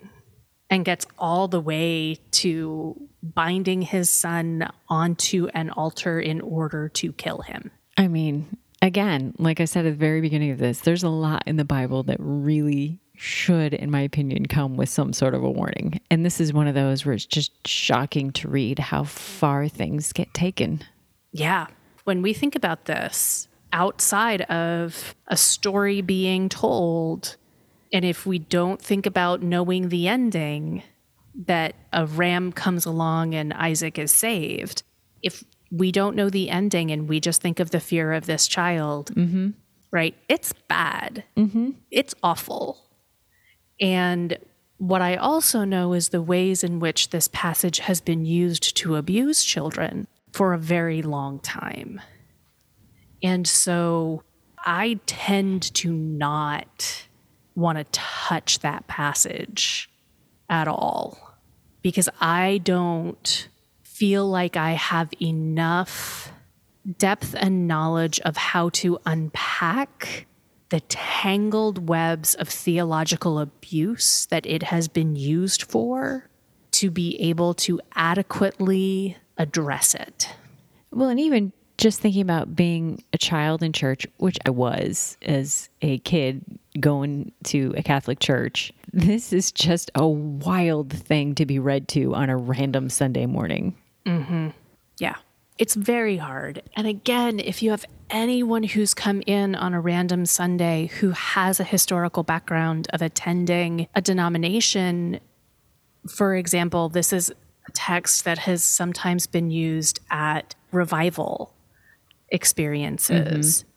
and 0.70 0.86
gets 0.86 1.06
all 1.18 1.48
the 1.48 1.60
way 1.60 2.18
to 2.30 3.08
binding 3.22 3.82
his 3.82 4.08
son 4.08 4.70
onto 4.88 5.48
an 5.48 5.68
altar 5.68 6.18
in 6.18 6.40
order 6.40 6.88
to 6.88 7.12
kill 7.12 7.42
him. 7.42 7.70
I 7.98 8.08
mean, 8.08 8.56
again, 8.80 9.34
like 9.38 9.60
I 9.60 9.66
said 9.66 9.84
at 9.84 9.90
the 9.90 9.96
very 9.96 10.22
beginning 10.22 10.50
of 10.50 10.58
this, 10.58 10.80
there's 10.80 11.02
a 11.02 11.10
lot 11.10 11.42
in 11.46 11.56
the 11.56 11.64
Bible 11.66 12.04
that 12.04 12.16
really 12.20 13.00
should, 13.18 13.74
in 13.74 13.90
my 13.90 14.00
opinion, 14.00 14.46
come 14.46 14.76
with 14.76 14.88
some 14.88 15.12
sort 15.12 15.34
of 15.34 15.42
a 15.42 15.50
warning. 15.50 16.00
And 16.10 16.24
this 16.24 16.40
is 16.40 16.52
one 16.52 16.66
of 16.66 16.74
those 16.74 17.04
where 17.04 17.14
it's 17.14 17.26
just 17.26 17.66
shocking 17.66 18.30
to 18.32 18.48
read 18.48 18.78
how 18.78 19.04
far 19.04 19.68
things 19.68 20.12
get 20.12 20.32
taken. 20.34 20.84
Yeah. 21.32 21.66
When 22.04 22.22
we 22.22 22.32
think 22.32 22.54
about 22.54 22.84
this 22.86 23.48
outside 23.72 24.42
of 24.42 25.14
a 25.26 25.36
story 25.36 26.00
being 26.00 26.48
told, 26.48 27.36
and 27.92 28.04
if 28.04 28.24
we 28.26 28.38
don't 28.38 28.80
think 28.80 29.06
about 29.06 29.42
knowing 29.42 29.88
the 29.88 30.08
ending, 30.08 30.82
that 31.46 31.74
a 31.92 32.06
ram 32.06 32.52
comes 32.52 32.84
along 32.84 33.34
and 33.34 33.52
Isaac 33.52 33.98
is 33.98 34.10
saved, 34.10 34.82
if 35.22 35.44
we 35.70 35.92
don't 35.92 36.16
know 36.16 36.30
the 36.30 36.50
ending 36.50 36.90
and 36.90 37.08
we 37.08 37.20
just 37.20 37.40
think 37.40 37.60
of 37.60 37.70
the 37.70 37.80
fear 37.80 38.12
of 38.12 38.26
this 38.26 38.46
child, 38.46 39.14
mm-hmm. 39.14 39.50
right? 39.90 40.14
It's 40.28 40.52
bad. 40.68 41.24
Mm-hmm. 41.36 41.70
It's 41.90 42.14
awful. 42.22 42.67
And 43.80 44.38
what 44.78 45.02
I 45.02 45.16
also 45.16 45.64
know 45.64 45.92
is 45.92 46.08
the 46.08 46.22
ways 46.22 46.62
in 46.62 46.78
which 46.80 47.10
this 47.10 47.28
passage 47.28 47.80
has 47.80 48.00
been 48.00 48.24
used 48.24 48.76
to 48.78 48.96
abuse 48.96 49.42
children 49.44 50.06
for 50.32 50.52
a 50.52 50.58
very 50.58 51.02
long 51.02 51.40
time. 51.40 52.00
And 53.22 53.46
so 53.46 54.22
I 54.64 55.00
tend 55.06 55.74
to 55.74 55.92
not 55.92 57.06
want 57.54 57.78
to 57.78 57.84
touch 57.90 58.60
that 58.60 58.86
passage 58.86 59.90
at 60.48 60.68
all 60.68 61.36
because 61.82 62.08
I 62.20 62.58
don't 62.62 63.48
feel 63.82 64.28
like 64.28 64.56
I 64.56 64.72
have 64.72 65.10
enough 65.20 66.32
depth 66.98 67.34
and 67.36 67.66
knowledge 67.66 68.20
of 68.20 68.36
how 68.36 68.68
to 68.70 68.98
unpack 69.04 70.26
the 70.70 70.80
tangled 70.80 71.88
webs 71.88 72.34
of 72.34 72.48
theological 72.48 73.38
abuse 73.38 74.26
that 74.26 74.46
it 74.46 74.64
has 74.64 74.88
been 74.88 75.16
used 75.16 75.62
for 75.62 76.28
to 76.72 76.90
be 76.90 77.20
able 77.20 77.54
to 77.54 77.80
adequately 77.94 79.16
address 79.38 79.94
it. 79.94 80.28
Well, 80.90 81.08
and 81.08 81.18
even 81.20 81.52
just 81.78 82.00
thinking 82.00 82.22
about 82.22 82.54
being 82.54 83.04
a 83.12 83.18
child 83.18 83.62
in 83.62 83.72
church, 83.72 84.06
which 84.18 84.36
I 84.44 84.50
was 84.50 85.16
as 85.22 85.68
a 85.80 85.98
kid 85.98 86.44
going 86.78 87.32
to 87.44 87.72
a 87.76 87.82
Catholic 87.82 88.18
church, 88.18 88.72
this 88.92 89.32
is 89.32 89.52
just 89.52 89.90
a 89.94 90.06
wild 90.06 90.92
thing 90.92 91.34
to 91.36 91.46
be 91.46 91.58
read 91.58 91.88
to 91.88 92.14
on 92.14 92.30
a 92.30 92.36
random 92.36 92.90
Sunday 92.90 93.26
morning. 93.26 93.76
Mm-hmm. 94.04 94.48
Yeah. 94.98 95.16
It's 95.58 95.74
very 95.74 96.16
hard. 96.16 96.62
And 96.76 96.86
again, 96.86 97.40
if 97.40 97.62
you 97.62 97.72
have 97.72 97.84
anyone 98.10 98.62
who's 98.62 98.94
come 98.94 99.22
in 99.26 99.54
on 99.54 99.74
a 99.74 99.80
random 99.80 100.24
Sunday 100.24 100.86
who 100.86 101.10
has 101.10 101.58
a 101.58 101.64
historical 101.64 102.22
background 102.22 102.86
of 102.92 103.02
attending 103.02 103.88
a 103.94 104.00
denomination, 104.00 105.18
for 106.08 106.36
example, 106.36 106.88
this 106.88 107.12
is 107.12 107.30
a 107.30 107.72
text 107.72 108.24
that 108.24 108.38
has 108.38 108.62
sometimes 108.62 109.26
been 109.26 109.50
used 109.50 110.00
at 110.10 110.54
revival 110.70 111.54
experiences. 112.30 113.64
Mm-hmm. 113.64 113.68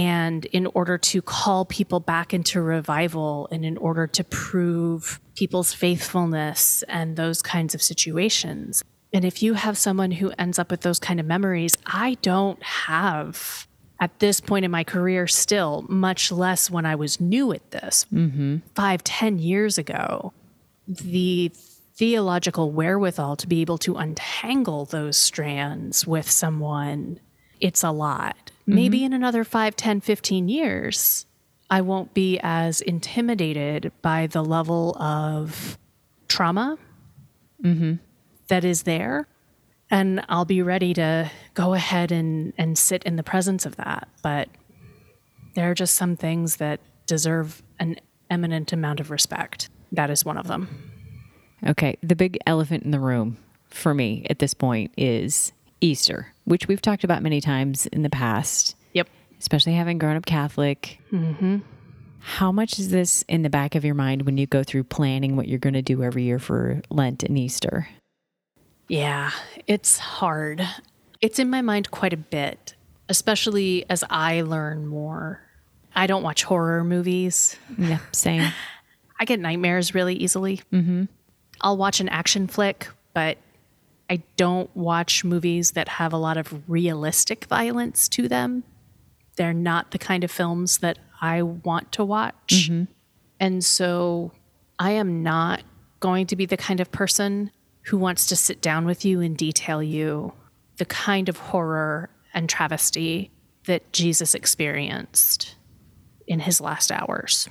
And 0.00 0.44
in 0.46 0.66
order 0.66 0.98
to 0.98 1.20
call 1.20 1.64
people 1.64 1.98
back 1.98 2.32
into 2.32 2.60
revival 2.60 3.48
and 3.50 3.64
in 3.64 3.76
order 3.76 4.06
to 4.06 4.22
prove 4.22 5.20
people's 5.34 5.72
faithfulness 5.72 6.84
and 6.86 7.16
those 7.16 7.42
kinds 7.42 7.74
of 7.74 7.82
situations. 7.82 8.84
And 9.12 9.24
if 9.24 9.42
you 9.42 9.54
have 9.54 9.76
someone 9.76 10.12
who 10.12 10.32
ends 10.38 10.58
up 10.58 10.70
with 10.70 10.82
those 10.82 10.98
kind 10.98 11.18
of 11.18 11.26
memories, 11.26 11.76
I 11.86 12.16
don't 12.22 12.62
have 12.62 13.66
at 13.98 14.18
this 14.18 14.40
point 14.40 14.64
in 14.64 14.70
my 14.70 14.84
career 14.84 15.26
still, 15.26 15.84
much 15.88 16.32
less 16.32 16.70
when 16.70 16.86
I 16.86 16.94
was 16.94 17.20
new 17.20 17.52
at 17.52 17.70
this. 17.70 18.06
Mm-hmm. 18.12 18.58
Five, 18.74 19.04
ten 19.04 19.38
years 19.38 19.76
ago, 19.78 20.32
the 20.86 21.52
theological 21.94 22.70
wherewithal 22.70 23.36
to 23.36 23.46
be 23.46 23.60
able 23.60 23.76
to 23.76 23.96
untangle 23.96 24.86
those 24.86 25.18
strands 25.18 26.06
with 26.06 26.30
someone, 26.30 27.20
it's 27.60 27.84
a 27.84 27.90
lot. 27.90 28.36
Mm-hmm. 28.62 28.74
Maybe 28.74 29.04
in 29.04 29.12
another 29.12 29.44
5, 29.44 29.76
10, 29.76 30.00
15 30.00 30.48
years, 30.48 31.26
I 31.68 31.82
won't 31.82 32.14
be 32.14 32.40
as 32.42 32.80
intimidated 32.80 33.92
by 34.00 34.28
the 34.28 34.42
level 34.42 34.96
of 34.96 35.78
trauma 36.26 36.78
mm-hmm. 37.62 37.94
That 38.50 38.64
is 38.64 38.82
there. 38.82 39.26
And 39.90 40.24
I'll 40.28 40.44
be 40.44 40.62
ready 40.62 40.94
to 40.94 41.30
go 41.54 41.74
ahead 41.74 42.12
and, 42.12 42.52
and 42.56 42.78
sit 42.78 43.02
in 43.02 43.16
the 43.16 43.24
presence 43.24 43.66
of 43.66 43.74
that. 43.76 44.08
But 44.22 44.48
there 45.54 45.68
are 45.70 45.74
just 45.74 45.94
some 45.94 46.14
things 46.14 46.56
that 46.56 46.78
deserve 47.06 47.62
an 47.80 47.96
eminent 48.30 48.72
amount 48.72 49.00
of 49.00 49.10
respect. 49.10 49.68
That 49.90 50.10
is 50.10 50.24
one 50.24 50.36
of 50.36 50.46
them. 50.46 50.68
Okay. 51.66 51.96
The 52.02 52.14
big 52.14 52.38
elephant 52.46 52.84
in 52.84 52.92
the 52.92 53.00
room 53.00 53.36
for 53.68 53.94
me 53.94 54.26
at 54.30 54.38
this 54.38 54.54
point 54.54 54.92
is 54.96 55.52
Easter, 55.80 56.32
which 56.44 56.68
we've 56.68 56.82
talked 56.82 57.02
about 57.02 57.22
many 57.22 57.40
times 57.40 57.86
in 57.86 58.02
the 58.02 58.10
past. 58.10 58.76
Yep. 58.92 59.08
Especially 59.40 59.72
having 59.74 59.98
grown 59.98 60.16
up 60.16 60.26
Catholic. 60.26 61.00
Mm-hmm. 61.10 61.58
How 62.20 62.52
much 62.52 62.78
is 62.78 62.90
this 62.90 63.24
in 63.28 63.42
the 63.42 63.50
back 63.50 63.74
of 63.74 63.84
your 63.84 63.94
mind 63.94 64.22
when 64.22 64.36
you 64.36 64.46
go 64.46 64.62
through 64.62 64.84
planning 64.84 65.36
what 65.36 65.48
you're 65.48 65.58
going 65.58 65.74
to 65.74 65.82
do 65.82 66.02
every 66.02 66.22
year 66.24 66.38
for 66.38 66.82
Lent 66.90 67.22
and 67.24 67.36
Easter? 67.38 67.88
Yeah, 68.90 69.30
it's 69.68 69.98
hard. 69.98 70.66
It's 71.20 71.38
in 71.38 71.48
my 71.48 71.62
mind 71.62 71.92
quite 71.92 72.12
a 72.12 72.16
bit, 72.16 72.74
especially 73.08 73.88
as 73.88 74.02
I 74.10 74.40
learn 74.40 74.88
more. 74.88 75.40
I 75.94 76.08
don't 76.08 76.24
watch 76.24 76.42
horror 76.42 76.82
movies. 76.82 77.56
Yeah, 77.78 78.00
same. 78.10 78.50
I 79.20 79.24
get 79.26 79.38
nightmares 79.38 79.94
really 79.94 80.16
easily. 80.16 80.62
Mm-hmm. 80.72 81.04
I'll 81.60 81.76
watch 81.76 82.00
an 82.00 82.08
action 82.08 82.48
flick, 82.48 82.88
but 83.14 83.38
I 84.08 84.24
don't 84.36 84.74
watch 84.76 85.22
movies 85.22 85.70
that 85.72 85.86
have 85.86 86.12
a 86.12 86.16
lot 86.18 86.36
of 86.36 86.68
realistic 86.68 87.44
violence 87.44 88.08
to 88.08 88.26
them. 88.26 88.64
They're 89.36 89.52
not 89.54 89.92
the 89.92 89.98
kind 89.98 90.24
of 90.24 90.32
films 90.32 90.78
that 90.78 90.98
I 91.20 91.42
want 91.42 91.92
to 91.92 92.04
watch. 92.04 92.68
And 93.38 93.64
so 93.64 94.32
I 94.80 94.90
am 94.92 95.22
not 95.22 95.62
going 96.00 96.26
to 96.26 96.34
be 96.34 96.44
the 96.44 96.56
kind 96.56 96.80
of 96.80 96.90
person 96.90 97.52
who 97.84 97.98
wants 97.98 98.26
to 98.26 98.36
sit 98.36 98.60
down 98.60 98.84
with 98.84 99.04
you 99.04 99.20
and 99.20 99.36
detail 99.36 99.82
you 99.82 100.32
the 100.76 100.84
kind 100.86 101.28
of 101.28 101.36
horror 101.36 102.10
and 102.32 102.48
travesty 102.48 103.30
that 103.64 103.92
Jesus 103.92 104.34
experienced 104.34 105.56
in 106.26 106.40
his 106.40 106.60
last 106.60 106.90
hours. 106.90 107.48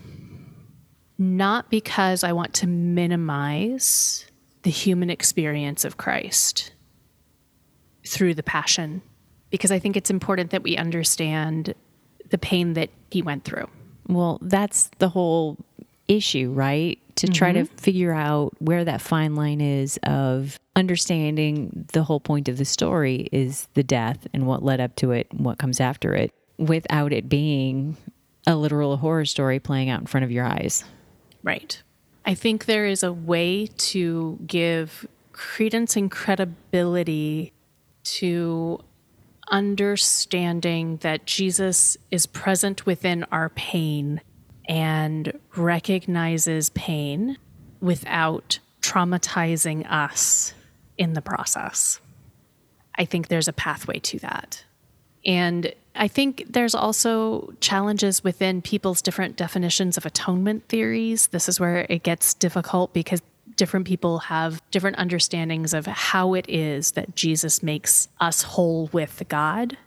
Not 1.18 1.70
because 1.70 2.24
I 2.24 2.32
want 2.32 2.54
to 2.56 2.68
minimize 2.68 4.26
the 4.64 4.72
human 4.72 5.10
experience 5.10 5.86
of 5.86 5.98
Christ 5.98 6.72
through 8.08 8.34
the 8.34 8.44
passion, 8.44 9.02
because 9.50 9.72
I 9.72 9.80
think 9.80 9.96
it's 9.96 10.10
important 10.10 10.52
that 10.52 10.64
we 10.64 10.78
understand 10.78 11.74
the 12.30 12.38
pain 12.38 12.74
that 12.74 12.90
he 13.12 13.22
went 13.22 13.44
through. 13.44 13.68
Well, 14.08 14.40
that's 14.42 14.90
the 14.98 15.10
whole 15.10 15.58
issue, 16.10 16.52
right? 16.52 17.00
To 17.18 17.28
try 17.28 17.52
to 17.52 17.64
mm-hmm. 17.64 17.76
figure 17.76 18.14
out 18.14 18.54
where 18.60 18.84
that 18.84 19.02
fine 19.02 19.36
line 19.36 19.62
is 19.62 20.00
of 20.04 20.60
understanding 20.76 21.86
the 21.94 22.04
whole 22.04 22.20
point 22.20 22.48
of 22.48 22.58
the 22.58 22.66
story 22.66 23.30
is 23.32 23.68
the 23.74 23.84
death 23.84 24.26
and 24.34 24.48
what 24.48 24.64
led 24.64 24.80
up 24.80 24.96
to 24.98 25.12
it 25.12 25.28
and 25.32 25.46
what 25.46 25.58
comes 25.58 25.80
after 25.80 26.14
it 26.16 26.34
without 26.58 27.12
it 27.14 27.28
being 27.30 27.98
a 28.48 28.56
literal 28.56 28.98
horror 28.98 29.26
story 29.26 29.60
playing 29.60 29.90
out 29.90 30.00
in 30.00 30.08
front 30.08 30.24
of 30.24 30.32
your 30.32 30.46
eyes. 30.46 30.84
Right. 31.44 31.82
I 32.26 32.36
think 32.36 32.66
there 32.66 32.86
is 32.86 33.04
a 33.04 33.14
way 33.14 33.68
to 33.68 34.40
give 34.46 35.08
credence 35.34 35.96
and 35.96 36.10
credibility 36.10 37.54
to 38.04 38.80
understanding 39.52 40.98
that 40.98 41.26
Jesus 41.26 41.98
is 42.12 42.26
present 42.26 42.86
within 42.86 43.26
our 43.32 43.50
pain 43.50 44.22
and 44.70 45.34
recognizes 45.58 46.70
pain 46.70 47.38
without 47.82 48.60
traumatizing 48.82 49.90
us 49.92 50.54
in 50.98 51.14
the 51.14 51.22
process. 51.22 52.00
I 52.96 53.06
think 53.06 53.28
there's 53.28 53.48
a 53.48 53.54
pathway 53.54 53.98
to 54.00 54.20
that. 54.20 54.64
And 55.26 55.74
I 55.96 56.08
think 56.08 56.46
there's 56.48 56.76
also 56.76 57.54
challenges 57.60 58.24
within 58.24 58.62
people's 58.62 59.02
different 59.02 59.36
definitions 59.36 59.98
of 59.98 60.06
atonement 60.06 60.68
theories. 60.70 61.28
This 61.28 61.50
is 61.50 61.60
where 61.60 61.88
it 61.90 62.04
gets 62.04 62.34
difficult 62.36 62.94
because 62.94 63.22
different 63.56 63.88
people 63.88 64.20
have 64.20 64.62
different 64.72 64.98
understandings 64.98 65.74
of 65.74 65.88
how 65.88 66.36
it 66.36 66.48
is 66.48 66.92
that 66.92 67.16
Jesus 67.16 67.64
makes 67.64 68.08
us 68.22 68.44
whole 68.44 68.90
with 68.94 69.24
God. 69.28 69.78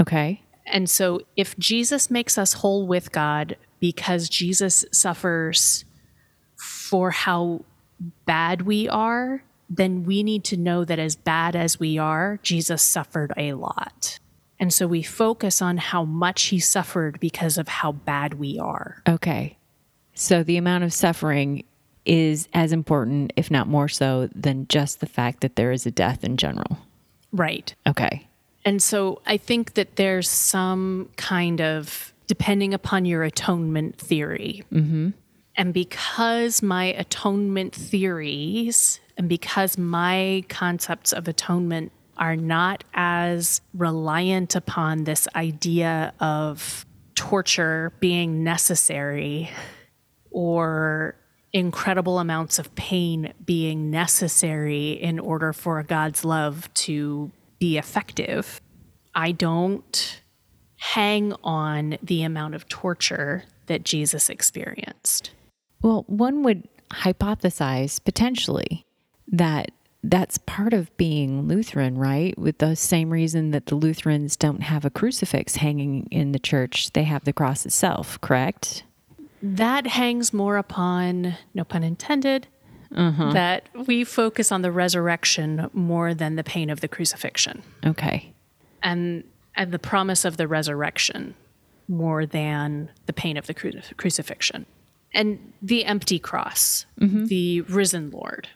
Okay. 0.00 0.42
And 0.66 0.88
so, 0.88 1.20
if 1.36 1.56
Jesus 1.58 2.10
makes 2.10 2.38
us 2.38 2.54
whole 2.54 2.86
with 2.86 3.12
God 3.12 3.56
because 3.82 4.28
Jesus 4.28 4.84
suffers 4.92 5.84
for 6.56 7.10
how 7.10 7.64
bad 8.24 8.62
we 8.62 8.88
are, 8.88 9.42
then 9.68 10.04
we 10.04 10.22
need 10.22 10.44
to 10.44 10.56
know 10.56 10.84
that 10.84 11.00
as 11.00 11.16
bad 11.16 11.56
as 11.56 11.80
we 11.80 11.98
are, 11.98 12.38
Jesus 12.44 12.80
suffered 12.80 13.32
a 13.36 13.54
lot. 13.54 14.20
And 14.60 14.72
so 14.72 14.86
we 14.86 15.02
focus 15.02 15.60
on 15.60 15.78
how 15.78 16.04
much 16.04 16.44
he 16.44 16.60
suffered 16.60 17.18
because 17.18 17.58
of 17.58 17.66
how 17.66 17.90
bad 17.90 18.34
we 18.34 18.56
are. 18.60 19.02
Okay. 19.08 19.58
So 20.14 20.44
the 20.44 20.58
amount 20.58 20.84
of 20.84 20.92
suffering 20.92 21.64
is 22.04 22.48
as 22.54 22.72
important, 22.72 23.32
if 23.34 23.50
not 23.50 23.66
more 23.66 23.88
so, 23.88 24.28
than 24.32 24.68
just 24.68 25.00
the 25.00 25.06
fact 25.06 25.40
that 25.40 25.56
there 25.56 25.72
is 25.72 25.86
a 25.86 25.90
death 25.90 26.22
in 26.22 26.36
general. 26.36 26.78
Right. 27.32 27.74
Okay. 27.84 28.28
And 28.64 28.80
so 28.80 29.20
I 29.26 29.38
think 29.38 29.74
that 29.74 29.96
there's 29.96 30.28
some 30.28 31.08
kind 31.16 31.60
of, 31.60 32.11
depending 32.26 32.74
upon 32.74 33.04
your 33.04 33.22
atonement 33.22 33.98
theory. 33.98 34.64
Mm-hmm. 34.72 35.10
And 35.56 35.74
because 35.74 36.62
my 36.62 36.86
atonement 36.86 37.74
theories 37.74 39.00
and 39.18 39.28
because 39.28 39.76
my 39.76 40.44
concepts 40.48 41.12
of 41.12 41.28
atonement 41.28 41.92
are 42.16 42.36
not 42.36 42.84
as 42.94 43.60
reliant 43.74 44.54
upon 44.54 45.04
this 45.04 45.28
idea 45.34 46.14
of 46.20 46.86
torture 47.14 47.92
being 48.00 48.42
necessary 48.44 49.50
or 50.30 51.14
incredible 51.52 52.18
amounts 52.18 52.58
of 52.58 52.74
pain 52.74 53.32
being 53.44 53.90
necessary 53.90 54.92
in 54.92 55.18
order 55.18 55.52
for 55.52 55.82
God's 55.82 56.24
love 56.24 56.72
to 56.74 57.30
be 57.58 57.76
effective. 57.76 58.60
I 59.14 59.32
don't 59.32 60.21
hang 60.82 61.32
on 61.44 61.96
the 62.02 62.24
amount 62.24 62.56
of 62.56 62.68
torture 62.68 63.44
that 63.66 63.84
Jesus 63.84 64.28
experienced. 64.28 65.30
Well, 65.80 66.02
one 66.08 66.42
would 66.42 66.66
hypothesize 66.90 68.02
potentially 68.02 68.84
that 69.28 69.70
that's 70.02 70.38
part 70.38 70.72
of 70.72 70.94
being 70.96 71.46
Lutheran, 71.46 71.96
right? 71.96 72.36
With 72.36 72.58
the 72.58 72.74
same 72.74 73.10
reason 73.10 73.52
that 73.52 73.66
the 73.66 73.76
Lutherans 73.76 74.36
don't 74.36 74.62
have 74.62 74.84
a 74.84 74.90
crucifix 74.90 75.54
hanging 75.54 76.08
in 76.10 76.32
the 76.32 76.40
church, 76.40 76.92
they 76.94 77.04
have 77.04 77.22
the 77.22 77.32
cross 77.32 77.64
itself, 77.64 78.20
correct? 78.20 78.82
That 79.40 79.86
hangs 79.86 80.32
more 80.32 80.56
upon, 80.56 81.36
no 81.54 81.62
pun 81.62 81.84
intended, 81.84 82.48
uh-huh. 82.94 83.32
that 83.34 83.68
we 83.86 84.02
focus 84.02 84.50
on 84.50 84.62
the 84.62 84.72
resurrection 84.72 85.70
more 85.72 86.12
than 86.12 86.34
the 86.34 86.44
pain 86.44 86.70
of 86.70 86.80
the 86.80 86.88
crucifixion 86.88 87.62
Okay. 87.86 88.32
and, 88.82 89.22
and 89.56 89.72
the 89.72 89.78
promise 89.78 90.24
of 90.24 90.36
the 90.36 90.48
resurrection 90.48 91.34
more 91.88 92.24
than 92.26 92.90
the 93.06 93.12
pain 93.12 93.36
of 93.36 93.46
the 93.46 93.54
cru- 93.54 93.80
crucifixion 93.96 94.66
and 95.14 95.52
the 95.60 95.84
empty 95.84 96.18
cross, 96.18 96.86
the 96.96 97.60
risen 97.62 98.10
Lord. 98.10 98.48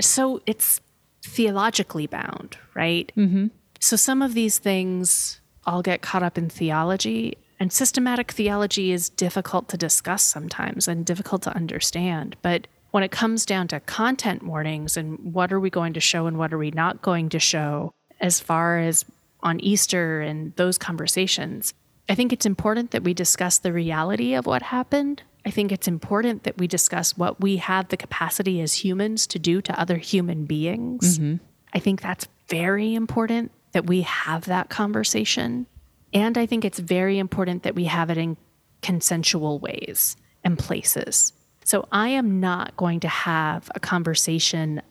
So 0.00 0.42
it's 0.46 0.80
theologically 1.24 2.06
bound, 2.06 2.58
right? 2.74 3.10
Mm-hmm. 3.16 3.46
So 3.80 3.96
some 3.96 4.20
of 4.22 4.34
these 4.34 4.58
things 4.58 5.40
all 5.66 5.82
get 5.82 6.02
caught 6.02 6.22
up 6.22 6.36
in 6.36 6.50
theology, 6.50 7.38
and 7.58 7.72
systematic 7.72 8.32
theology 8.32 8.92
is 8.92 9.08
difficult 9.08 9.68
to 9.68 9.76
discuss 9.76 10.22
sometimes 10.22 10.88
and 10.88 11.06
difficult 11.06 11.42
to 11.42 11.54
understand. 11.54 12.36
But 12.42 12.66
when 12.90 13.02
it 13.02 13.10
comes 13.10 13.46
down 13.46 13.68
to 13.68 13.80
content 13.80 14.42
warnings 14.42 14.96
and 14.96 15.18
what 15.32 15.52
are 15.52 15.60
we 15.60 15.70
going 15.70 15.94
to 15.94 16.00
show 16.00 16.26
and 16.26 16.36
what 16.36 16.52
are 16.52 16.58
we 16.58 16.72
not 16.72 17.00
going 17.00 17.28
to 17.30 17.38
show, 17.38 17.92
as 18.20 18.38
far 18.40 18.78
as 18.78 19.04
on 19.42 19.60
Easter 19.60 20.20
and 20.20 20.54
those 20.56 20.78
conversations, 20.78 21.74
I 22.08 22.14
think 22.14 22.32
it's 22.32 22.46
important 22.46 22.90
that 22.90 23.04
we 23.04 23.14
discuss 23.14 23.58
the 23.58 23.72
reality 23.72 24.34
of 24.34 24.46
what 24.46 24.62
happened. 24.62 25.22
I 25.44 25.50
think 25.50 25.72
it's 25.72 25.88
important 25.88 26.44
that 26.44 26.58
we 26.58 26.66
discuss 26.66 27.16
what 27.16 27.40
we 27.40 27.56
have 27.56 27.88
the 27.88 27.96
capacity 27.96 28.60
as 28.60 28.74
humans 28.74 29.26
to 29.28 29.38
do 29.38 29.60
to 29.62 29.80
other 29.80 29.96
human 29.96 30.44
beings. 30.44 31.18
Mm-hmm. 31.18 31.44
I 31.72 31.78
think 31.78 32.00
that's 32.00 32.28
very 32.48 32.94
important 32.94 33.50
that 33.72 33.86
we 33.86 34.02
have 34.02 34.44
that 34.44 34.68
conversation. 34.68 35.66
And 36.12 36.36
I 36.36 36.46
think 36.46 36.64
it's 36.64 36.78
very 36.78 37.18
important 37.18 37.62
that 37.62 37.74
we 37.74 37.84
have 37.84 38.10
it 38.10 38.18
in 38.18 38.36
consensual 38.82 39.58
ways 39.58 40.16
and 40.44 40.58
places. 40.58 41.32
So 41.64 41.88
I 41.90 42.08
am 42.08 42.40
not 42.40 42.76
going 42.76 43.00
to 43.00 43.08
have 43.08 43.70
a 43.74 43.80
conversation 43.80 44.82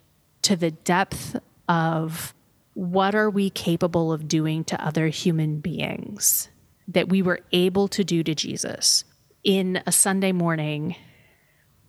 to 0.44 0.56
the 0.56 0.72
depth 0.72 1.36
of 1.70 2.34
what 2.82 3.14
are 3.14 3.30
we 3.30 3.48
capable 3.52 4.12
of 4.12 4.28
doing 4.28 4.64
to 4.64 4.84
other 4.84 5.08
human 5.10 5.60
beings 5.60 6.50
that 6.88 7.10
we 7.10 7.22
were 7.22 7.40
able 7.52 7.88
to 7.88 8.04
do 8.04 8.24
to 8.24 8.34
Jesus 8.34 9.04
in 9.44 9.84
a 9.86 9.92
Sunday 9.92 10.32
morning 10.32 10.96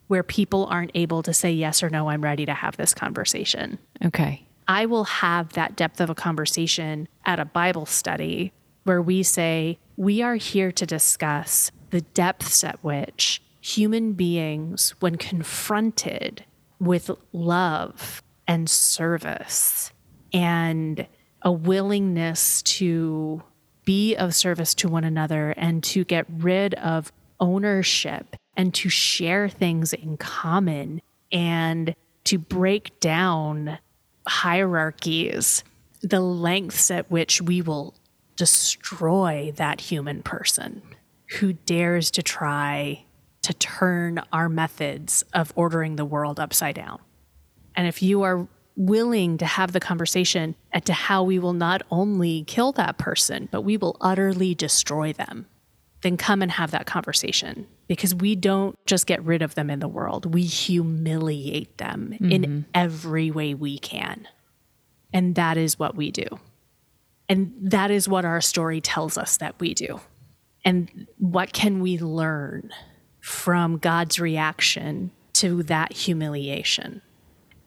where 0.09 0.23
people 0.23 0.67
aren't 0.67 0.91
able 0.95 1.23
to 1.23 1.33
say 1.33 1.51
yes 1.51 1.83
or 1.83 1.89
no, 1.89 2.11
I'm 2.11 2.23
ready 2.23 2.45
to 2.45 2.53
have 2.53 2.77
this 2.77 2.93
conversation. 2.93 3.79
Okay. 4.05 4.47
I 4.69 4.85
will 4.85 5.05
have 5.05 5.55
that 5.55 5.77
depth 5.77 5.99
of 5.99 6.11
a 6.11 6.15
conversation 6.15 7.09
at 7.25 7.41
a 7.41 7.47
Bible 7.47 7.87
study 7.87 8.53
where 8.85 9.01
we 9.01 9.23
say, 9.23 9.79
we 9.97 10.21
are 10.21 10.37
here 10.37 10.71
to 10.73 10.85
discuss 10.85 11.71
the 11.89 12.03
depths 12.03 12.63
at 12.63 12.85
which 12.85 13.41
human 13.63 14.13
beings, 14.13 14.91
when 15.01 15.17
confronted 15.17 16.45
with 16.79 17.11
love 17.33 18.23
and 18.47 18.69
service 18.69 19.91
and 20.33 21.07
a 21.43 21.53
willingness 21.53 22.63
to 22.63 23.43
be 23.85 24.15
of 24.17 24.35
service 24.35 24.75
to 24.75 24.89
one 24.89 25.05
another 25.05 25.51
and 25.57 25.83
to 25.83 26.05
get 26.05 26.27
rid 26.29 26.75
of 26.75 27.13
ownership 27.41 28.37
and 28.57 28.73
to 28.75 28.89
share 28.89 29.49
things 29.49 29.93
in 29.93 30.17
common 30.17 31.03
and 31.33 31.95
to 32.25 32.39
break 32.39 32.99
down 33.01 33.79
hierarchies, 34.27 35.65
the 36.01 36.21
lengths 36.21 36.91
at 36.91 37.11
which 37.11 37.43
we 37.43 37.61
will 37.61 37.95
destroy 38.37 39.53
that 39.57 39.81
human 39.81 40.23
person 40.23 40.83
who 41.39 41.53
dares 41.53 42.11
to 42.11 42.23
try 42.23 43.05
to 43.43 43.53
turn 43.55 44.23
our 44.33 44.49
methods 44.49 45.25
of 45.33 45.53
ordering 45.57 45.97
the 45.97 46.05
world 46.05 46.39
upside 46.39 46.77
down. 46.77 47.01
And 47.75 47.89
if 47.89 48.03
you 48.03 48.23
are 48.23 48.47
willing 48.77 49.39
to 49.39 49.47
have 49.47 49.73
the 49.73 49.81
conversation 49.81 50.55
as 50.73 50.83
to 50.85 50.93
how 50.93 51.23
we 51.23 51.39
will 51.39 51.53
not 51.53 51.83
only 51.91 52.45
kill 52.45 52.73
that 52.73 52.99
person, 52.99 53.49
but 53.51 53.63
we 53.63 53.77
will 53.77 53.97
utterly 54.01 54.55
destroy 54.55 55.13
them, 55.13 55.47
then 56.03 56.17
come 56.17 56.43
and 56.43 56.51
have 56.53 56.71
that 56.71 56.87
conversation 56.87 57.67
because 57.87 58.15
we 58.15 58.35
don't 58.35 58.77
just 58.87 59.07
get 59.07 59.23
rid 59.25 59.43
of 59.43 59.55
them 59.55 59.71
in 59.71 59.81
the 59.81 59.89
world, 59.89 60.33
we 60.33 60.43
humiliate 60.43 61.77
them 61.79 62.11
mm-hmm. 62.15 62.31
in 62.31 62.65
every 62.75 63.31
way 63.31 63.55
we 63.55 63.79
can. 63.79 64.27
And 65.13 65.35
that 65.35 65.57
is 65.57 65.79
what 65.79 65.95
we 65.95 66.11
do. 66.11 66.25
And 67.29 67.53
that 67.61 67.91
is 67.91 68.09
what 68.09 68.25
our 68.25 68.41
story 68.41 68.81
tells 68.81 69.17
us 69.17 69.37
that 69.39 69.59
we 69.61 69.75
do. 69.75 70.01
And 70.65 71.07
what 71.19 71.53
can 71.53 71.81
we 71.81 71.99
learn 71.99 72.71
from 73.21 73.79
God's 73.79 74.19
reaction 74.19 75.11
to 75.35 75.63
that 75.65 75.93
humiliation? 75.93 77.03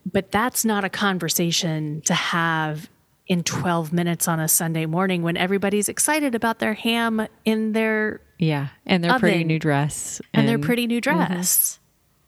But 0.06 0.32
that's 0.32 0.63
not 0.63 0.84
a 0.84 0.89
conversation 0.89 2.02
to 2.02 2.13
have 2.13 2.89
in 3.28 3.44
12 3.44 3.91
minutes 3.91 4.28
on 4.28 4.39
a 4.39 4.48
Sunday 4.48 4.86
morning 4.86 5.24
when 5.24 5.36
everybody's 5.36 5.89
excited 5.89 6.36
about 6.36 6.60
their 6.60 6.76
ham 6.76 7.28
in 7.44 7.72
their 7.72 8.22
yeah, 8.38 8.68
and 8.86 9.04
their 9.04 9.18
pretty 9.18 9.44
new 9.44 9.60
dress 9.60 10.22
and, 10.34 10.41
and 10.41 10.50
their 10.50 10.60
pretty 10.60 10.88
new 10.88 11.02
mm-hmm. 11.02 11.18
dress. 11.18 11.80
Mm-hmm. 11.80 11.82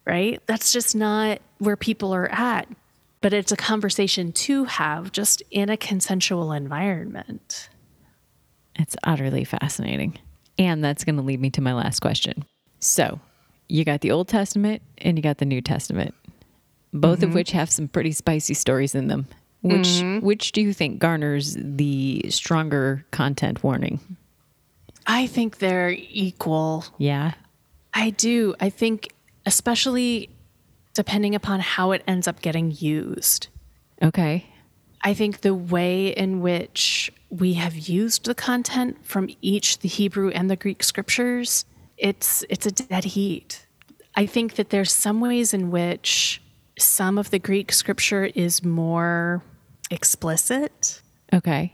Right? 0.10 0.42
That's 0.46 0.72
just 0.72 0.96
not 0.96 1.40
where 1.60 1.76
people 1.76 2.14
are 2.14 2.32
at. 2.32 2.68
But 3.20 3.34
it's 3.34 3.52
a 3.52 3.58
conversation 3.58 4.32
to 4.32 4.64
have 4.66 5.12
just 5.12 5.44
in 5.52 5.70
a 5.70 5.76
consensual 5.76 6.54
environment. 6.54 7.68
It's 8.76 8.96
utterly 9.04 9.44
fascinating. 9.44 10.20
And 10.58 10.84
that's 10.84 11.04
going 11.04 11.18
to 11.18 11.22
lead 11.22 11.42
me 11.42 11.50
to 11.52 11.62
my 11.62 11.74
last 11.74 12.00
question. 12.00 12.46
So, 12.80 13.20
you 13.68 13.84
got 13.84 14.02
the 14.02 14.12
Old 14.12 14.28
Testament 14.28 14.82
and 15.00 15.18
you 15.18 15.24
got 15.24 15.40
the 15.40 15.46
New 15.46 15.62
Testament 15.62 16.16
both 16.98 17.20
mm-hmm. 17.20 17.30
of 17.30 17.36
which 17.36 17.52
have 17.52 17.70
some 17.70 17.88
pretty 17.88 18.12
spicy 18.12 18.54
stories 18.54 18.96
in 18.96 19.08
them. 19.08 19.28
Which 19.62 19.88
mm-hmm. 19.88 20.26
which 20.26 20.52
do 20.52 20.62
you 20.62 20.72
think 20.72 21.00
garners 21.00 21.58
the 21.60 22.26
stronger 22.30 23.06
content 23.12 23.64
warning? 23.64 24.00
I 25.08 25.28
think 25.28 25.58
they're 25.58 25.96
equal. 25.98 26.86
Yeah. 26.98 27.34
I 27.94 28.12
do. 28.12 28.56
I 28.60 28.70
think 28.70 29.14
especially 29.46 30.30
depending 30.94 31.34
upon 31.36 31.60
how 31.60 31.92
it 31.92 32.04
ends 32.08 32.28
up 32.28 32.42
getting 32.42 32.72
used. 32.78 33.48
Okay. 34.02 34.46
I 35.02 35.14
think 35.14 35.42
the 35.42 35.54
way 35.54 36.08
in 36.08 36.42
which 36.42 37.12
we 37.30 37.54
have 37.54 37.76
used 37.76 38.26
the 38.26 38.36
content 38.36 39.06
from 39.06 39.30
each 39.42 39.80
the 39.80 39.88
Hebrew 39.88 40.30
and 40.30 40.50
the 40.50 40.56
Greek 40.56 40.84
scriptures, 40.84 41.66
it's 41.98 42.44
it's 42.50 42.66
a 42.66 42.72
dead 42.72 43.06
heat. 43.06 43.66
I 44.16 44.26
think 44.26 44.56
that 44.56 44.70
there's 44.70 44.92
some 44.92 45.22
ways 45.22 45.54
in 45.54 45.72
which 45.72 46.42
some 46.78 47.18
of 47.18 47.32
the 47.32 47.40
Greek 47.40 47.72
scripture 47.72 48.26
is 48.26 48.64
more 48.64 49.44
explicit. 49.90 51.02
Okay. 51.34 51.74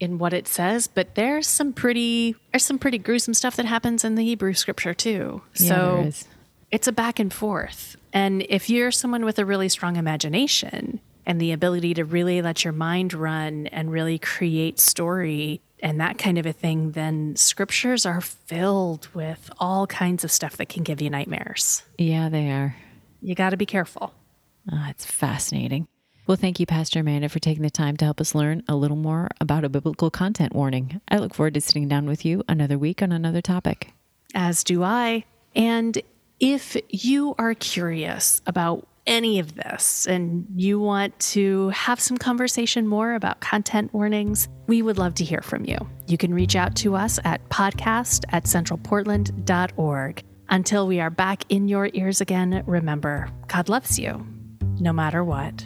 In 0.00 0.18
what 0.18 0.32
it 0.32 0.48
says, 0.48 0.86
but 0.86 1.14
there's 1.14 1.46
some 1.46 1.72
pretty 1.72 2.34
there's 2.52 2.64
some 2.64 2.78
pretty 2.78 2.98
gruesome 2.98 3.32
stuff 3.32 3.56
that 3.56 3.64
happens 3.64 4.04
in 4.04 4.16
the 4.16 4.24
Hebrew 4.24 4.52
scripture 4.52 4.92
too. 4.92 5.40
Yeah, 5.56 5.68
so 5.68 6.10
it's 6.70 6.88
a 6.88 6.92
back 6.92 7.18
and 7.18 7.32
forth. 7.32 7.96
And 8.12 8.44
if 8.48 8.68
you're 8.68 8.90
someone 8.90 9.24
with 9.24 9.38
a 9.38 9.44
really 9.44 9.68
strong 9.68 9.96
imagination 9.96 11.00
and 11.24 11.40
the 11.40 11.52
ability 11.52 11.94
to 11.94 12.04
really 12.04 12.42
let 12.42 12.64
your 12.64 12.72
mind 12.72 13.14
run 13.14 13.68
and 13.68 13.90
really 13.90 14.18
create 14.18 14.80
story 14.80 15.60
and 15.80 16.00
that 16.00 16.18
kind 16.18 16.38
of 16.38 16.46
a 16.46 16.52
thing, 16.52 16.92
then 16.92 17.36
scriptures 17.36 18.04
are 18.04 18.20
filled 18.20 19.08
with 19.14 19.50
all 19.58 19.86
kinds 19.86 20.24
of 20.24 20.32
stuff 20.32 20.56
that 20.56 20.68
can 20.68 20.82
give 20.82 21.00
you 21.00 21.10
nightmares. 21.10 21.82
Yeah, 21.98 22.28
they 22.28 22.50
are. 22.50 22.74
You 23.22 23.34
got 23.34 23.50
to 23.50 23.56
be 23.56 23.66
careful. 23.66 24.12
Oh, 24.70 24.86
it's 24.88 25.04
fascinating. 25.04 25.86
Well, 26.26 26.38
thank 26.38 26.58
you, 26.58 26.64
Pastor 26.64 27.00
Amanda, 27.00 27.28
for 27.28 27.38
taking 27.38 27.62
the 27.62 27.70
time 27.70 27.98
to 27.98 28.04
help 28.04 28.20
us 28.20 28.34
learn 28.34 28.62
a 28.66 28.76
little 28.76 28.96
more 28.96 29.28
about 29.40 29.64
a 29.64 29.68
biblical 29.68 30.10
content 30.10 30.54
warning. 30.54 31.00
I 31.08 31.18
look 31.18 31.34
forward 31.34 31.54
to 31.54 31.60
sitting 31.60 31.86
down 31.86 32.06
with 32.06 32.24
you 32.24 32.42
another 32.48 32.78
week 32.78 33.02
on 33.02 33.12
another 33.12 33.42
topic. 33.42 33.92
As 34.34 34.64
do 34.64 34.82
I. 34.82 35.24
And 35.54 36.00
if 36.40 36.76
you 36.88 37.34
are 37.38 37.54
curious 37.54 38.40
about 38.46 38.88
any 39.06 39.38
of 39.38 39.54
this 39.54 40.06
and 40.06 40.46
you 40.56 40.80
want 40.80 41.18
to 41.20 41.68
have 41.68 42.00
some 42.00 42.16
conversation 42.16 42.86
more 42.86 43.14
about 43.14 43.40
content 43.40 43.92
warnings, 43.92 44.48
we 44.66 44.80
would 44.80 44.96
love 44.96 45.14
to 45.16 45.24
hear 45.24 45.42
from 45.42 45.66
you. 45.66 45.76
You 46.06 46.16
can 46.16 46.32
reach 46.32 46.56
out 46.56 46.74
to 46.76 46.96
us 46.96 47.18
at 47.24 47.46
podcast 47.50 48.24
at 48.30 48.44
centralportland.org. 48.44 50.22
Until 50.48 50.86
we 50.86 51.00
are 51.00 51.10
back 51.10 51.44
in 51.50 51.68
your 51.68 51.90
ears 51.92 52.22
again, 52.22 52.62
remember, 52.66 53.28
God 53.46 53.68
loves 53.68 53.98
you 53.98 54.26
no 54.80 54.92
matter 54.92 55.22
what. 55.24 55.64